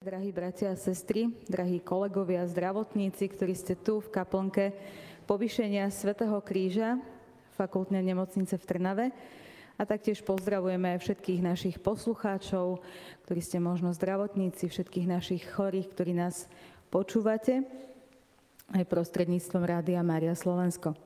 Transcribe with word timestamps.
Drahí 0.00 0.32
bratia 0.32 0.72
a 0.72 0.80
sestry, 0.80 1.28
drahí 1.44 1.76
kolegovia, 1.76 2.48
zdravotníci, 2.48 3.36
ktorí 3.36 3.52
ste 3.52 3.76
tu 3.76 4.00
v 4.00 4.08
kaplnke 4.08 4.72
povyšenia 5.28 5.92
Svetého 5.92 6.40
kríža, 6.40 6.96
fakultnej 7.52 8.00
nemocnice 8.00 8.56
v 8.56 8.64
Trnave. 8.64 9.06
A 9.76 9.84
taktiež 9.84 10.24
pozdravujeme 10.24 10.96
aj 10.96 11.04
všetkých 11.04 11.44
našich 11.44 11.76
poslucháčov, 11.84 12.80
ktorí 13.28 13.44
ste 13.44 13.60
možno 13.60 13.92
zdravotníci, 13.92 14.72
všetkých 14.72 15.04
našich 15.04 15.44
chorých, 15.52 15.92
ktorí 15.92 16.16
nás 16.16 16.48
počúvate 16.88 17.60
aj 18.72 18.88
prostredníctvom 18.88 19.68
Rádia 19.68 20.00
Mária 20.00 20.32
Slovensko. 20.32 20.96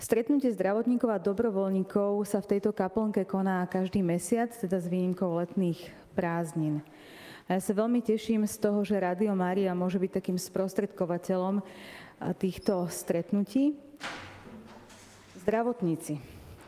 Stretnutie 0.00 0.56
zdravotníkov 0.56 1.12
a 1.12 1.20
dobrovoľníkov 1.20 2.24
sa 2.24 2.40
v 2.40 2.56
tejto 2.56 2.72
kaplnke 2.72 3.28
koná 3.28 3.60
každý 3.68 4.00
mesiac, 4.00 4.56
teda 4.56 4.80
s 4.80 4.88
výnimkou 4.88 5.36
letných 5.36 5.84
prázdnin. 6.16 6.80
A 7.46 7.54
ja 7.54 7.62
sa 7.62 7.78
veľmi 7.78 8.02
teším 8.02 8.42
z 8.42 8.58
toho, 8.58 8.82
že 8.82 8.98
Rádio 8.98 9.30
Mária 9.30 9.70
môže 9.70 10.02
byť 10.02 10.18
takým 10.18 10.34
sprostredkovateľom 10.34 11.62
týchto 12.42 12.90
stretnutí. 12.90 13.78
Zdravotníci. 15.46 16.18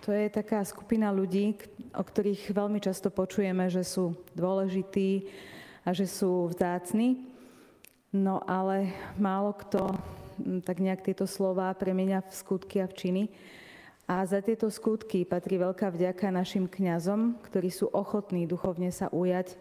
To 0.07 0.15
je 0.15 0.31
taká 0.31 0.63
skupina 0.63 1.11
ľudí, 1.11 1.59
o 1.99 2.03
ktorých 2.07 2.55
veľmi 2.55 2.79
často 2.79 3.11
počujeme, 3.11 3.67
že 3.67 3.83
sú 3.83 4.15
dôležití 4.39 5.27
a 5.83 5.91
že 5.91 6.07
sú 6.07 6.47
vzácni. 6.55 7.27
No 8.15 8.39
ale 8.47 8.95
málo 9.19 9.59
kto 9.59 9.99
tak 10.63 10.79
nejak 10.79 11.03
tieto 11.03 11.27
slova 11.27 11.75
premenia 11.75 12.23
v 12.23 12.31
skutky 12.31 12.79
a 12.79 12.87
v 12.87 12.95
činy. 12.95 13.25
A 14.07 14.23
za 14.23 14.39
tieto 14.39 14.71
skutky 14.71 15.27
patrí 15.27 15.59
veľká 15.59 15.91
vďaka 15.91 16.31
našim 16.31 16.71
kňazom, 16.71 17.43
ktorí 17.51 17.67
sú 17.67 17.91
ochotní 17.91 18.47
duchovne 18.47 18.95
sa 18.95 19.11
ujať 19.11 19.59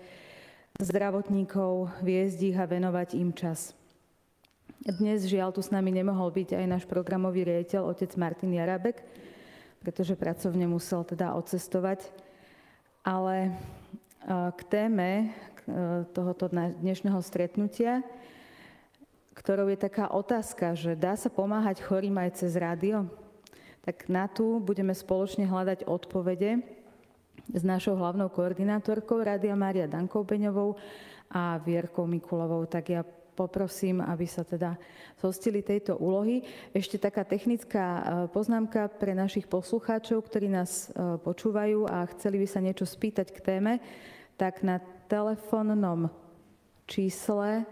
zdravotníkov, 0.78 1.90
viesť 2.06 2.54
ich 2.54 2.58
a 2.58 2.70
venovať 2.70 3.18
im 3.18 3.34
čas. 3.34 3.74
Dnes 4.86 5.26
žiaľ 5.26 5.50
tu 5.50 5.66
s 5.66 5.74
nami 5.74 5.90
nemohol 5.90 6.30
byť 6.30 6.54
aj 6.54 6.66
náš 6.70 6.84
programový 6.86 7.50
riaditeľ, 7.50 7.90
otec 7.90 8.14
Martin 8.14 8.54
Jarabek, 8.54 9.02
pretože 9.82 10.14
pracovne 10.14 10.70
musel 10.70 11.02
teda 11.02 11.34
odcestovať. 11.34 12.06
Ale 13.02 13.50
e, 13.50 13.52
k 14.54 14.62
téme 14.70 15.10
e, 15.10 15.26
tohoto 16.14 16.46
dnešného 16.54 17.20
stretnutia, 17.26 18.06
ktorou 19.34 19.74
je 19.74 19.82
taká 19.82 20.14
otázka, 20.14 20.78
že 20.78 20.94
dá 20.94 21.18
sa 21.18 21.34
pomáhať 21.34 21.82
chorým 21.82 22.22
aj 22.22 22.46
cez 22.46 22.54
rádio, 22.54 23.10
tak 23.82 24.06
na 24.14 24.30
tú 24.30 24.62
budeme 24.62 24.94
spoločne 24.94 25.50
hľadať 25.50 25.90
odpovede 25.90 26.77
s 27.54 27.64
našou 27.64 27.96
hlavnou 27.96 28.28
koordinátorkou 28.30 29.24
Rádia 29.24 29.56
Mária 29.56 29.88
Dankou 29.88 30.24
Beňovou 30.24 30.76
a 31.32 31.58
Vierkou 31.64 32.08
Mikulovou. 32.08 32.66
Tak 32.68 32.86
ja 32.90 33.02
poprosím, 33.38 34.02
aby 34.02 34.26
sa 34.26 34.42
teda 34.42 34.74
zhostili 35.22 35.62
tejto 35.62 36.02
úlohy. 36.02 36.42
Ešte 36.74 36.98
taká 36.98 37.22
technická 37.22 37.86
e, 37.86 38.02
poznámka 38.34 38.90
pre 38.98 39.14
našich 39.14 39.46
poslucháčov, 39.46 40.26
ktorí 40.26 40.50
nás 40.50 40.90
e, 40.90 41.22
počúvajú 41.22 41.86
a 41.86 42.10
chceli 42.18 42.42
by 42.42 42.48
sa 42.50 42.60
niečo 42.60 42.90
spýtať 42.90 43.30
k 43.30 43.40
téme, 43.46 43.78
tak 44.42 44.66
na 44.66 44.82
telefónnom 45.06 46.10
čísle 46.90 47.70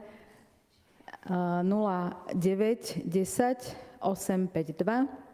09 1.25 3.01
10 3.01 3.09
852 4.05 5.25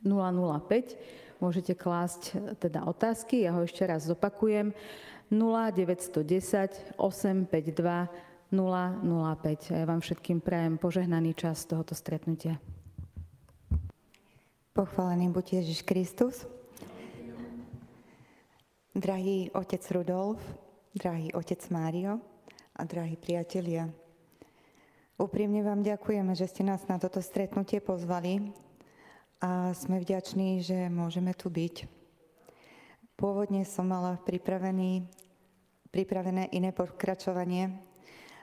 005 0.00 1.27
môžete 1.38 1.74
klásť 1.74 2.22
e, 2.34 2.58
teda 2.58 2.86
otázky. 2.86 3.46
Ja 3.46 3.54
ho 3.54 3.64
ešte 3.64 3.86
raz 3.86 4.06
zopakujem. 4.06 4.74
0910 5.28 6.96
852 6.96 8.48
005. 8.50 9.72
A 9.72 9.76
ja 9.76 9.84
vám 9.84 10.00
všetkým 10.00 10.40
prajem 10.40 10.80
požehnaný 10.80 11.36
čas 11.36 11.68
tohoto 11.68 11.92
stretnutia. 11.92 12.56
Pochválený 14.72 15.28
buď 15.34 15.60
Ježiš 15.60 15.82
Kristus. 15.84 16.46
Drahý 18.98 19.52
otec 19.54 19.84
Rudolf, 19.94 20.40
drahý 20.96 21.30
otec 21.30 21.60
Mário 21.70 22.18
a 22.74 22.82
drahí 22.82 23.14
priatelia, 23.14 23.86
úprimne 25.18 25.62
vám 25.62 25.86
ďakujeme, 25.86 26.34
že 26.34 26.50
ste 26.50 26.66
nás 26.66 26.82
na 26.90 26.98
toto 26.98 27.22
stretnutie 27.22 27.78
pozvali 27.78 28.50
a 29.38 29.70
sme 29.70 30.02
vďační, 30.02 30.66
že 30.66 30.90
môžeme 30.90 31.30
tu 31.30 31.46
byť. 31.46 31.86
Pôvodne 33.14 33.62
som 33.62 33.86
mala 33.86 34.18
pripravený, 34.18 35.06
pripravené 35.94 36.50
iné 36.50 36.74
pokračovanie, 36.74 37.70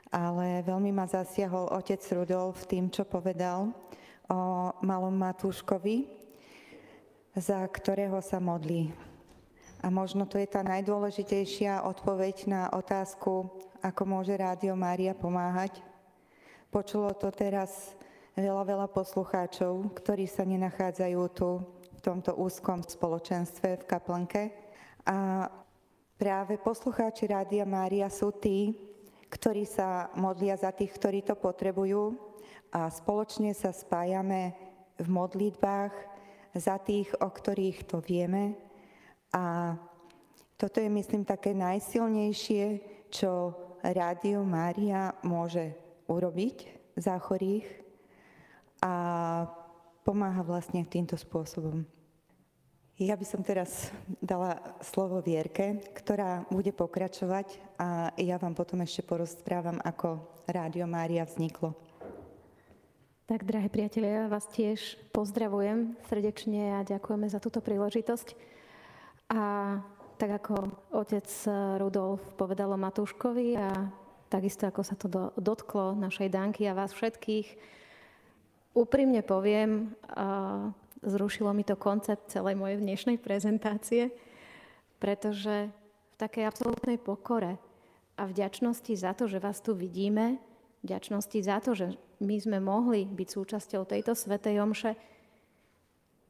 ale 0.08 0.64
veľmi 0.64 0.96
ma 0.96 1.04
zasiahol 1.04 1.68
otec 1.76 2.00
Rudolf 2.16 2.64
tým, 2.68 2.88
čo 2.88 3.04
povedal 3.04 3.76
o 4.32 4.40
malom 4.80 5.16
Matúškovi, 5.20 6.08
za 7.36 7.60
ktorého 7.68 8.24
sa 8.24 8.40
modlí. 8.40 8.96
A 9.84 9.92
možno 9.92 10.24
to 10.24 10.40
je 10.40 10.48
tá 10.48 10.64
najdôležitejšia 10.64 11.84
odpoveď 11.84 12.36
na 12.48 12.62
otázku, 12.72 13.52
ako 13.84 14.02
môže 14.08 14.32
Rádio 14.32 14.80
Mária 14.80 15.12
pomáhať. 15.12 15.84
Počulo 16.72 17.12
to 17.20 17.30
teraz 17.36 18.00
veľa, 18.36 18.64
veľa 18.68 18.88
poslucháčov, 18.92 19.96
ktorí 19.96 20.28
sa 20.28 20.44
nenachádzajú 20.44 21.22
tu 21.32 21.64
v 21.96 22.00
tomto 22.04 22.36
úzkom 22.36 22.84
spoločenstve 22.84 23.80
v 23.80 23.88
kaplnke. 23.88 24.52
A 25.08 25.48
práve 26.20 26.60
poslucháči 26.60 27.32
Rádia 27.32 27.64
Mária 27.64 28.12
sú 28.12 28.36
tí, 28.36 28.76
ktorí 29.32 29.64
sa 29.64 30.12
modlia 30.20 30.60
za 30.60 30.76
tých, 30.76 30.92
ktorí 31.00 31.24
to 31.24 31.40
potrebujú 31.40 32.16
a 32.76 32.92
spoločne 32.92 33.56
sa 33.56 33.72
spájame 33.72 34.52
v 35.00 35.08
modlitbách 35.08 35.96
za 36.56 36.76
tých, 36.84 37.12
o 37.20 37.28
ktorých 37.32 37.88
to 37.88 38.04
vieme. 38.04 38.56
A 39.32 39.76
toto 40.56 40.80
je, 40.80 40.88
myslím, 40.88 41.28
také 41.28 41.52
najsilnejšie, 41.52 42.80
čo 43.12 43.56
Rádio 43.84 44.44
Mária 44.44 45.12
môže 45.24 45.76
urobiť 46.08 46.72
za 46.96 47.20
chorých 47.20 47.85
a 48.82 48.94
pomáha 50.06 50.42
vlastne 50.46 50.86
týmto 50.86 51.18
spôsobom. 51.18 51.84
Ja 52.96 53.20
by 53.20 53.28
som 53.28 53.44
teraz 53.44 53.92
dala 54.24 54.56
slovo 54.80 55.20
Vierke, 55.20 55.84
ktorá 56.00 56.48
bude 56.48 56.72
pokračovať 56.72 57.60
a 57.76 58.16
ja 58.16 58.40
vám 58.40 58.56
potom 58.56 58.80
ešte 58.80 59.04
porozprávam, 59.04 59.84
ako 59.84 60.24
Rádio 60.48 60.88
Mária 60.88 61.28
vzniklo. 61.28 61.76
Tak, 63.28 63.44
drahé 63.44 63.68
priatelia, 63.68 64.24
ja 64.24 64.32
vás 64.32 64.48
tiež 64.48 65.02
pozdravujem 65.12 65.98
srdečne 66.08 66.80
a 66.80 66.88
ďakujeme 66.88 67.28
za 67.28 67.42
túto 67.44 67.60
príležitosť. 67.60 68.38
A 69.34 69.76
tak 70.16 70.32
ako 70.40 70.56
otec 70.96 71.28
Rudolf 71.82 72.22
povedal 72.40 72.72
o 72.72 72.80
Matúškovi 72.80 73.60
a 73.60 73.92
takisto 74.32 74.70
ako 74.70 74.82
sa 74.88 74.96
to 74.96 75.12
dotklo 75.36 76.00
našej 76.00 76.32
Danky 76.32 76.64
a 76.70 76.78
vás 76.78 76.96
všetkých, 76.96 77.48
Úprimne 78.76 79.24
poviem, 79.24 79.96
zrušilo 81.00 81.56
mi 81.56 81.64
to 81.64 81.80
koncept 81.80 82.28
celej 82.28 82.60
mojej 82.60 82.84
dnešnej 82.84 83.16
prezentácie, 83.16 84.12
pretože 85.00 85.72
v 85.72 86.16
takej 86.20 86.44
absolútnej 86.44 87.00
pokore 87.00 87.56
a 88.20 88.28
vďačnosti 88.28 88.92
za 89.00 89.16
to, 89.16 89.32
že 89.32 89.40
vás 89.40 89.64
tu 89.64 89.72
vidíme, 89.72 90.44
vďačnosti 90.84 91.40
za 91.40 91.64
to, 91.64 91.72
že 91.72 91.96
my 92.20 92.36
sme 92.36 92.60
mohli 92.60 93.08
byť 93.08 93.28
súčasťou 93.32 93.88
tejto 93.88 94.12
svetej 94.12 94.60
omše, 94.60 94.92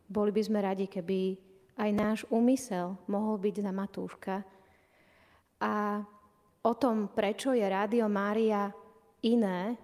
boli 0.06 0.30
by 0.30 0.42
sme 0.46 0.62
radi, 0.62 0.86
keby 0.86 1.34
aj 1.82 1.90
náš 1.98 2.20
úmysel 2.30 2.94
mohol 3.10 3.42
byť 3.42 3.56
za 3.58 3.72
Matúška. 3.74 4.36
A 5.66 5.98
o 6.62 6.74
tom, 6.78 7.10
prečo 7.10 7.58
je 7.58 7.66
Rádio 7.66 8.06
Mária 8.06 8.70
iné 9.26 9.82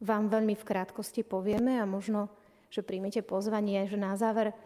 vám 0.00 0.32
veľmi 0.32 0.56
v 0.56 0.66
krátkosti 0.66 1.20
povieme 1.20 1.76
a 1.76 1.84
možno, 1.84 2.32
že 2.72 2.80
príjmete 2.80 3.20
pozvanie, 3.20 3.84
že 3.84 4.00
na 4.00 4.16
záver, 4.16 4.56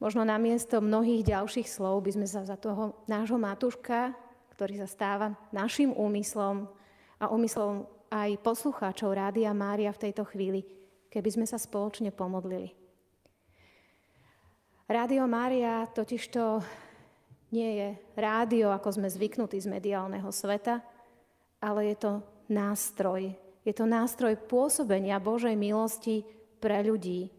možno 0.00 0.24
namiesto 0.24 0.80
mnohých 0.80 1.28
ďalších 1.28 1.68
slov 1.68 2.00
by 2.08 2.10
sme 2.16 2.26
sa 2.26 2.42
za 2.48 2.56
toho 2.56 2.96
nášho 3.04 3.36
Matúška, 3.36 4.16
ktorý 4.56 4.80
sa 4.80 4.88
stáva 4.88 5.36
našim 5.52 5.92
úmyslom 5.92 6.64
a 7.20 7.28
úmyslom 7.28 7.84
aj 8.08 8.40
poslucháčov 8.40 9.12
Rádia 9.12 9.52
Mária 9.52 9.92
v 9.92 10.02
tejto 10.08 10.24
chvíli, 10.24 10.64
keby 11.12 11.28
sme 11.28 11.46
sa 11.46 11.60
spoločne 11.60 12.08
pomodlili. 12.14 12.72
Rádio 14.88 15.24
Mária 15.28 15.84
totižto 15.90 16.62
nie 17.52 17.70
je 17.80 17.88
rádio, 18.18 18.70
ako 18.72 19.00
sme 19.00 19.08
zvyknutí 19.08 19.58
z 19.58 19.70
mediálneho 19.70 20.28
sveta, 20.28 20.80
ale 21.58 21.92
je 21.92 21.96
to 21.98 22.12
nástroj 22.52 23.43
je 23.64 23.72
to 23.72 23.88
nástroj 23.88 24.36
pôsobenia 24.44 25.16
Božej 25.16 25.56
milosti 25.56 26.22
pre 26.60 26.84
ľudí. 26.84 27.32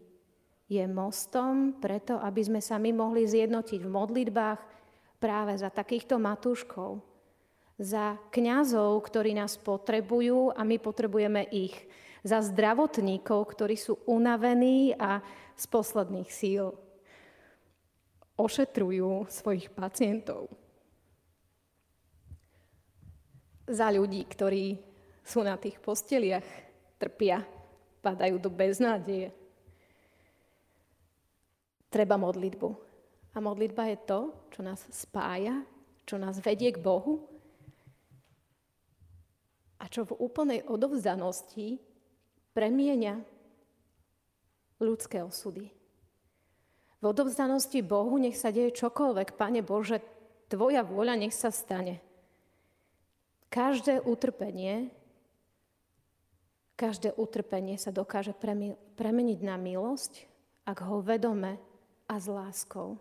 Je 0.66 0.82
mostom 0.90 1.78
preto, 1.78 2.18
aby 2.18 2.42
sme 2.42 2.58
sa 2.58 2.74
my 2.82 2.90
mohli 2.90 3.22
zjednotiť 3.22 3.80
v 3.86 3.94
modlitbách 3.94 4.60
práve 5.22 5.54
za 5.54 5.70
takýchto 5.70 6.18
matúškov. 6.18 6.98
za 7.76 8.16
kňazov, 8.32 9.04
ktorí 9.04 9.36
nás 9.36 9.60
potrebujú 9.60 10.48
a 10.56 10.64
my 10.64 10.80
potrebujeme 10.80 11.44
ich, 11.52 11.76
za 12.24 12.42
zdravotníkov, 12.42 13.52
ktorí 13.52 13.76
sú 13.78 14.02
unavení 14.08 14.96
a 14.98 15.22
z 15.54 15.64
posledných 15.70 16.26
síl 16.32 16.74
ošetrujú 18.36 19.30
svojich 19.30 19.70
pacientov. 19.72 20.50
Za 23.70 23.94
ľudí, 23.94 24.26
ktorí 24.26 24.76
sú 25.26 25.42
na 25.42 25.58
tých 25.58 25.82
posteliach, 25.82 26.46
trpia, 27.02 27.42
padajú 27.98 28.38
do 28.38 28.46
beznádeje. 28.46 29.34
Treba 31.90 32.14
modlitbu. 32.14 32.68
A 33.34 33.42
modlitba 33.42 33.90
je 33.90 33.98
to, 34.06 34.20
čo 34.54 34.62
nás 34.62 34.86
spája, 34.94 35.66
čo 36.06 36.16
nás 36.16 36.38
vedie 36.38 36.70
k 36.70 36.78
Bohu 36.78 37.26
a 39.76 39.90
čo 39.90 40.06
v 40.06 40.16
úplnej 40.22 40.62
odovzdanosti 40.64 41.82
premieňa 42.56 43.20
ľudské 44.80 45.20
osudy. 45.20 45.68
V 47.02 47.04
odovzdanosti 47.04 47.84
Bohu 47.84 48.16
nech 48.16 48.38
sa 48.38 48.48
deje 48.48 48.72
čokoľvek, 48.72 49.36
Pane 49.36 49.60
Bože, 49.60 50.00
Tvoja 50.46 50.86
vôľa 50.86 51.18
nech 51.18 51.34
sa 51.34 51.50
stane. 51.50 51.98
Každé 53.50 54.06
utrpenie, 54.06 54.94
každé 56.76 57.16
utrpenie 57.16 57.80
sa 57.80 57.88
dokáže 57.90 58.36
premeniť 58.94 59.40
na 59.40 59.56
milosť, 59.56 60.28
ak 60.68 60.78
ho 60.84 61.00
vedome 61.00 61.56
a 62.06 62.14
s 62.20 62.28
láskou 62.28 63.00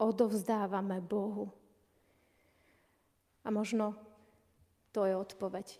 odovzdávame 0.00 1.02
Bohu. 1.04 1.52
A 3.44 3.52
možno 3.52 3.92
to 4.94 5.04
je 5.04 5.12
odpoveď, 5.12 5.76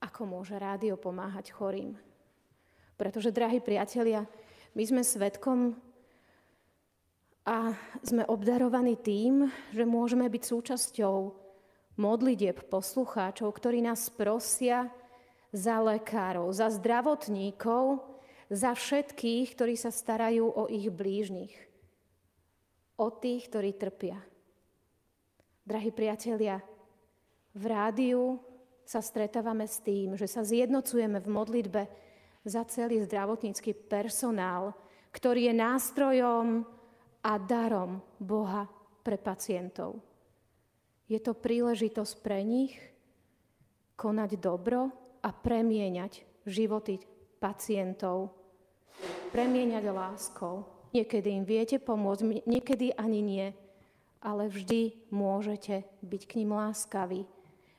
ako 0.00 0.24
môže 0.24 0.56
rádio 0.56 0.96
pomáhať 0.96 1.52
chorým. 1.52 1.92
Pretože, 2.96 3.30
drahí 3.30 3.60
priatelia, 3.60 4.26
my 4.74 4.82
sme 4.82 5.02
svetkom 5.04 5.76
a 7.48 7.72
sme 8.04 8.26
obdarovaní 8.28 8.98
tým, 8.98 9.48
že 9.72 9.88
môžeme 9.88 10.28
byť 10.28 10.42
súčasťou 10.44 11.16
modlitieb 11.96 12.68
poslucháčov, 12.68 13.48
ktorí 13.56 13.80
nás 13.80 14.12
prosia 14.12 14.90
za 15.52 15.80
lekárov, 15.80 16.52
za 16.52 16.68
zdravotníkov, 16.68 18.04
za 18.48 18.72
všetkých, 18.72 19.56
ktorí 19.56 19.74
sa 19.76 19.92
starajú 19.92 20.48
o 20.48 20.64
ich 20.68 20.88
blížnych, 20.88 21.52
o 22.96 23.08
tých, 23.12 23.48
ktorí 23.52 23.76
trpia. 23.76 24.18
Drahí 25.68 25.92
priatelia, 25.92 26.64
v 27.52 27.64
rádiu 27.68 28.40
sa 28.88 29.04
stretávame 29.04 29.68
s 29.68 29.84
tým, 29.84 30.16
že 30.16 30.24
sa 30.24 30.40
zjednocujeme 30.40 31.20
v 31.20 31.28
modlitbe 31.28 31.82
za 32.48 32.64
celý 32.64 33.04
zdravotnícky 33.04 33.76
personál, 33.76 34.72
ktorý 35.12 35.52
je 35.52 35.54
nástrojom 35.60 36.64
a 37.20 37.32
darom 37.36 38.00
Boha 38.16 38.64
pre 39.04 39.20
pacientov. 39.20 40.00
Je 41.08 41.20
to 41.20 41.36
príležitosť 41.36 42.14
pre 42.24 42.40
nich 42.44 42.76
konať 43.96 44.40
dobro 44.40 45.07
a 45.28 45.30
premieňať 45.36 46.24
životy 46.48 46.96
pacientov, 47.36 48.32
premieňať 49.28 49.84
láskou. 49.92 50.64
Niekedy 50.96 51.28
im 51.36 51.44
viete 51.44 51.76
pomôcť, 51.76 52.48
niekedy 52.48 52.96
ani 52.96 53.20
nie, 53.20 53.46
ale 54.24 54.48
vždy 54.48 55.12
môžete 55.12 55.84
byť 56.00 56.22
k 56.24 56.36
ním 56.40 56.56
láskaví. 56.56 57.28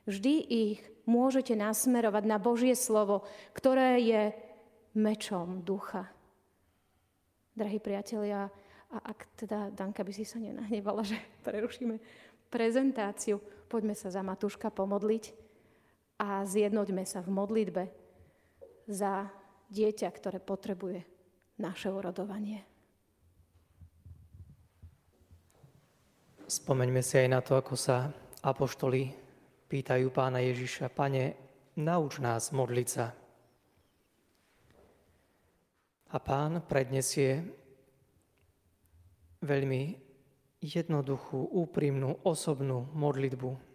Vždy 0.06 0.34
ich 0.46 0.78
môžete 1.10 1.58
nasmerovať 1.58 2.24
na 2.24 2.38
Božie 2.38 2.78
slovo, 2.78 3.26
ktoré 3.50 3.98
je 3.98 4.22
mečom 4.94 5.66
ducha. 5.66 6.06
Drahí 7.58 7.82
priatelia, 7.82 8.46
a 8.94 8.96
ak 9.10 9.34
teda 9.34 9.74
Danka 9.74 10.06
by 10.06 10.12
si 10.14 10.22
sa 10.22 10.38
nenahnevala, 10.38 11.02
že 11.02 11.18
prerušíme 11.42 11.98
prezentáciu, 12.46 13.42
poďme 13.66 13.98
sa 13.98 14.06
za 14.06 14.22
Matúška 14.22 14.70
pomodliť 14.70 15.49
a 16.20 16.44
zjednoďme 16.44 17.08
sa 17.08 17.24
v 17.24 17.32
modlitbe 17.32 17.84
za 18.84 19.32
dieťa, 19.72 20.08
ktoré 20.12 20.36
potrebuje 20.36 21.00
naše 21.56 21.88
urodovanie. 21.88 22.60
Spomeňme 26.44 27.00
si 27.00 27.14
aj 27.16 27.28
na 27.30 27.40
to, 27.40 27.56
ako 27.56 27.78
sa 27.78 28.12
apoštoli 28.44 29.14
pýtajú 29.70 30.10
pána 30.10 30.42
Ježiša, 30.44 30.90
Pane, 30.92 31.38
nauč 31.78 32.18
nás 32.18 32.50
modliť 32.50 32.88
sa. 32.90 33.14
A 36.10 36.16
pán 36.18 36.58
prednesie 36.66 37.46
veľmi 39.46 39.94
jednoduchú, 40.58 41.54
úprimnú, 41.54 42.18
osobnú 42.26 42.90
modlitbu, 42.92 43.69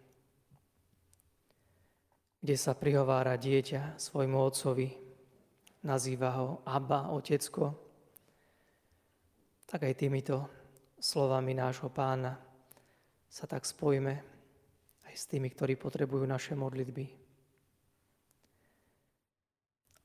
kde 2.40 2.56
sa 2.56 2.76
prihovára 2.76 3.34
dieťa 3.40 3.96
svojmu 3.98 4.38
otcovi, 4.38 4.88
nazýva 5.86 6.30
ho 6.40 6.48
Abba, 6.66 7.14
otecko, 7.14 7.74
tak 9.66 9.82
aj 9.82 9.98
týmito 9.98 10.46
slovami 10.98 11.52
nášho 11.52 11.90
pána 11.90 12.38
sa 13.26 13.44
tak 13.50 13.66
spojíme 13.66 14.14
aj 15.10 15.14
s 15.14 15.26
tými, 15.26 15.50
ktorí 15.50 15.74
potrebujú 15.74 16.22
naše 16.24 16.54
modlitby. 16.54 17.06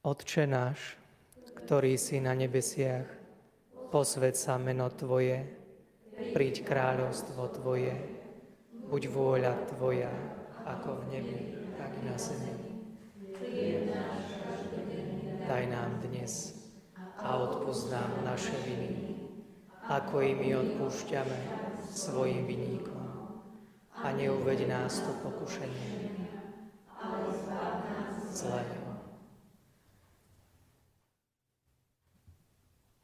Otče 0.02 0.50
náš, 0.50 0.98
ktorý 1.62 1.94
si 1.94 2.18
na 2.18 2.34
nebesiach, 2.34 3.06
posved 3.94 4.34
sa 4.34 4.58
meno 4.58 4.90
Tvoje, 4.90 5.46
príď 6.34 6.66
kráľovstvo 6.66 7.54
Tvoje, 7.54 7.94
buď 8.90 9.02
vôľa 9.14 9.54
Tvoja, 9.70 10.10
ako 10.66 10.90
v 10.90 11.04
nebi, 11.14 11.61
zemi. 12.22 12.54
Daj 15.48 15.64
nám 15.68 16.00
dnes 16.06 16.54
a 17.18 17.38
odpúsť 17.38 17.92
nám 17.92 18.12
naše 18.24 18.56
viny, 18.64 19.18
ako 19.90 20.22
i 20.22 20.32
my 20.38 20.50
odpúšťame 20.56 21.38
svojim 21.92 22.48
vinníkom. 22.48 23.02
A 24.02 24.10
neuveď 24.16 24.66
nás 24.66 25.04
to 25.04 25.12
pokušenie, 25.22 26.30
zlého. 28.32 28.92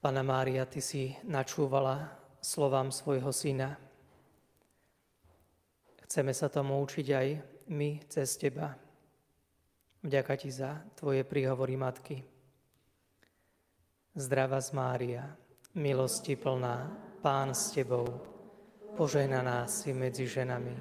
Pana 0.02 0.24
Mária, 0.24 0.64
Ty 0.64 0.80
si 0.80 1.14
načúvala 1.28 2.16
slovám 2.40 2.94
svojho 2.96 3.30
syna. 3.36 3.76
Chceme 6.08 6.32
sa 6.32 6.48
tomu 6.48 6.80
učiť 6.80 7.08
aj 7.12 7.57
my 7.68 8.00
cez 8.08 8.40
Teba. 8.40 8.76
Vďaka 10.04 10.34
Ti 10.40 10.50
za 10.52 10.72
Tvoje 10.96 11.28
príhovory, 11.28 11.76
Matky. 11.76 12.24
Zdravá 14.18 14.64
z 14.64 14.72
Mária, 14.72 15.24
milosti 15.76 16.34
plná, 16.40 16.90
Pán 17.22 17.54
s 17.54 17.76
Tebou, 17.76 18.08
požehnaná 18.98 19.68
si 19.68 19.94
medzi 19.94 20.26
ženami 20.26 20.74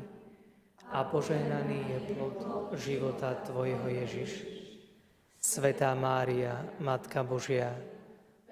a 0.92 1.04
požehnaný 1.04 1.78
je 1.90 1.98
plod 2.14 2.38
života 2.78 3.34
Tvojho 3.44 3.86
Ježiš. 3.90 4.46
Svetá 5.36 5.94
Mária, 5.94 6.64
Matka 6.80 7.22
Božia, 7.22 7.76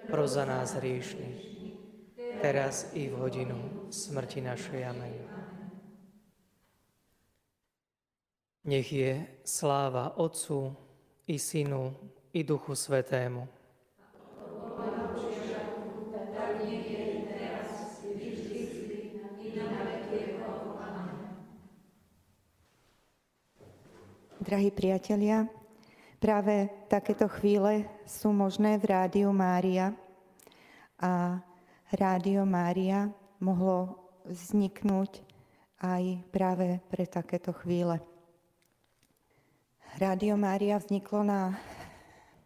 pro 0.05 0.27
za 0.27 0.45
nás 0.45 0.77
hriešných, 0.77 1.41
teraz 2.39 2.93
i 2.93 3.09
v 3.09 3.15
hodinu 3.17 3.89
smrti 3.89 4.43
našej. 4.43 4.81
Amen. 4.85 5.34
Nech 8.65 8.89
je 8.89 9.21
sláva 9.45 10.17
Otcu 10.17 10.73
i 11.29 11.37
Synu 11.37 11.93
i 12.33 12.41
Duchu 12.41 12.73
Svetému. 12.73 13.45
Drahí 24.45 24.69
priatelia, 24.69 25.49
Práve 26.25 26.73
takéto 26.89 27.29
chvíle 27.29 27.85
sú 28.09 28.33
možné 28.33 28.81
v 28.81 28.89
Rádiu 28.89 29.29
Mária 29.29 29.93
a 30.97 31.37
Rádio 31.93 32.49
Mária 32.49 33.13
mohlo 33.37 33.93
vzniknúť 34.25 35.21
aj 35.77 36.25
práve 36.33 36.81
pre 36.89 37.05
takéto 37.05 37.53
chvíle. 37.53 38.14
Rádio 39.95 40.35
Mária 40.35 40.75
vzniklo 40.75 41.23
na 41.23 41.55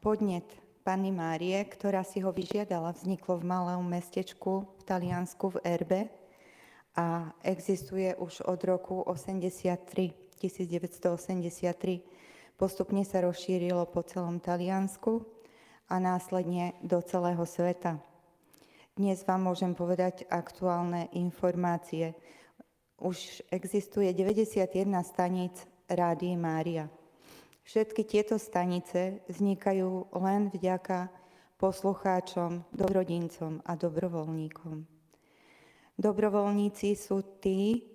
podnet 0.06 0.46
Panny 0.86 1.10
Márie, 1.10 1.58
ktorá 1.66 2.06
si 2.06 2.22
ho 2.22 2.30
vyžiadala. 2.30 2.94
Vzniklo 2.94 3.42
v 3.42 3.50
malom 3.50 3.82
mestečku 3.90 4.70
v 4.78 4.82
Taliansku 4.86 5.58
v 5.58 5.66
Erbe 5.66 6.02
a 6.94 7.34
existuje 7.42 8.14
už 8.22 8.46
od 8.46 8.62
roku 8.62 9.02
83. 9.02 9.82
1983. 10.38 12.54
Postupne 12.54 13.02
sa 13.02 13.26
rozšírilo 13.26 13.82
po 13.90 14.06
celom 14.06 14.38
Taliansku 14.38 15.26
a 15.90 15.98
následne 15.98 16.78
do 16.86 17.02
celého 17.02 17.42
sveta. 17.50 17.98
Dnes 18.94 19.26
vám 19.26 19.50
môžem 19.50 19.74
povedať 19.74 20.22
aktuálne 20.30 21.10
informácie. 21.18 22.14
Už 23.02 23.42
existuje 23.50 24.14
91 24.14 24.70
staníc 25.02 25.66
Rády 25.90 26.38
Mária. 26.38 26.99
Všetky 27.70 28.02
tieto 28.02 28.42
stanice 28.42 29.22
vznikajú 29.30 30.10
len 30.18 30.50
vďaka 30.50 31.06
poslucháčom, 31.62 32.66
dobrodincom 32.74 33.62
a 33.62 33.78
dobrovoľníkom. 33.78 34.90
Dobrovoľníci 35.94 36.98
sú 36.98 37.22
tí, 37.38 37.86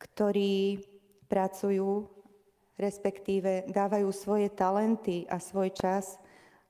ktorí 0.00 0.80
pracujú, 1.28 2.08
respektíve 2.80 3.68
dávajú 3.68 4.08
svoje 4.08 4.48
talenty 4.48 5.28
a 5.28 5.36
svoj 5.36 5.76
čas 5.76 6.16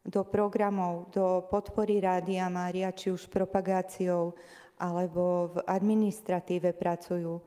do 0.03 0.27
programov, 0.27 1.15
do 1.15 1.47
podpory 1.47 2.03
Rádia 2.03 2.51
Mária, 2.51 2.91
či 2.91 3.15
už 3.15 3.31
propagáciou, 3.31 4.35
alebo 4.75 5.55
v 5.55 5.63
administratíve 5.71 6.75
pracujú, 6.75 7.39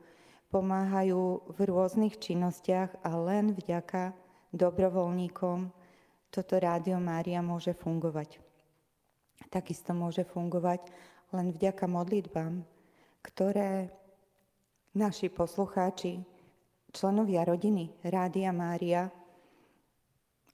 pomáhajú 0.48 1.44
v 1.44 1.58
rôznych 1.60 2.16
činnostiach 2.16 3.04
a 3.04 3.10
len 3.20 3.52
vďaka 3.52 4.16
dobrovoľníkom 4.52 5.58
toto 6.28 6.54
Rádio 6.60 7.00
Mária 7.00 7.40
môže 7.40 7.72
fungovať. 7.72 8.40
Takisto 9.48 9.96
môže 9.96 10.28
fungovať 10.28 10.84
len 11.32 11.52
vďaka 11.56 11.88
modlitbám, 11.88 12.64
ktoré 13.24 13.88
naši 14.92 15.32
poslucháči, 15.32 16.20
členovia 16.92 17.44
rodiny 17.44 17.92
Rádia 18.04 18.52
Mária 18.52 19.08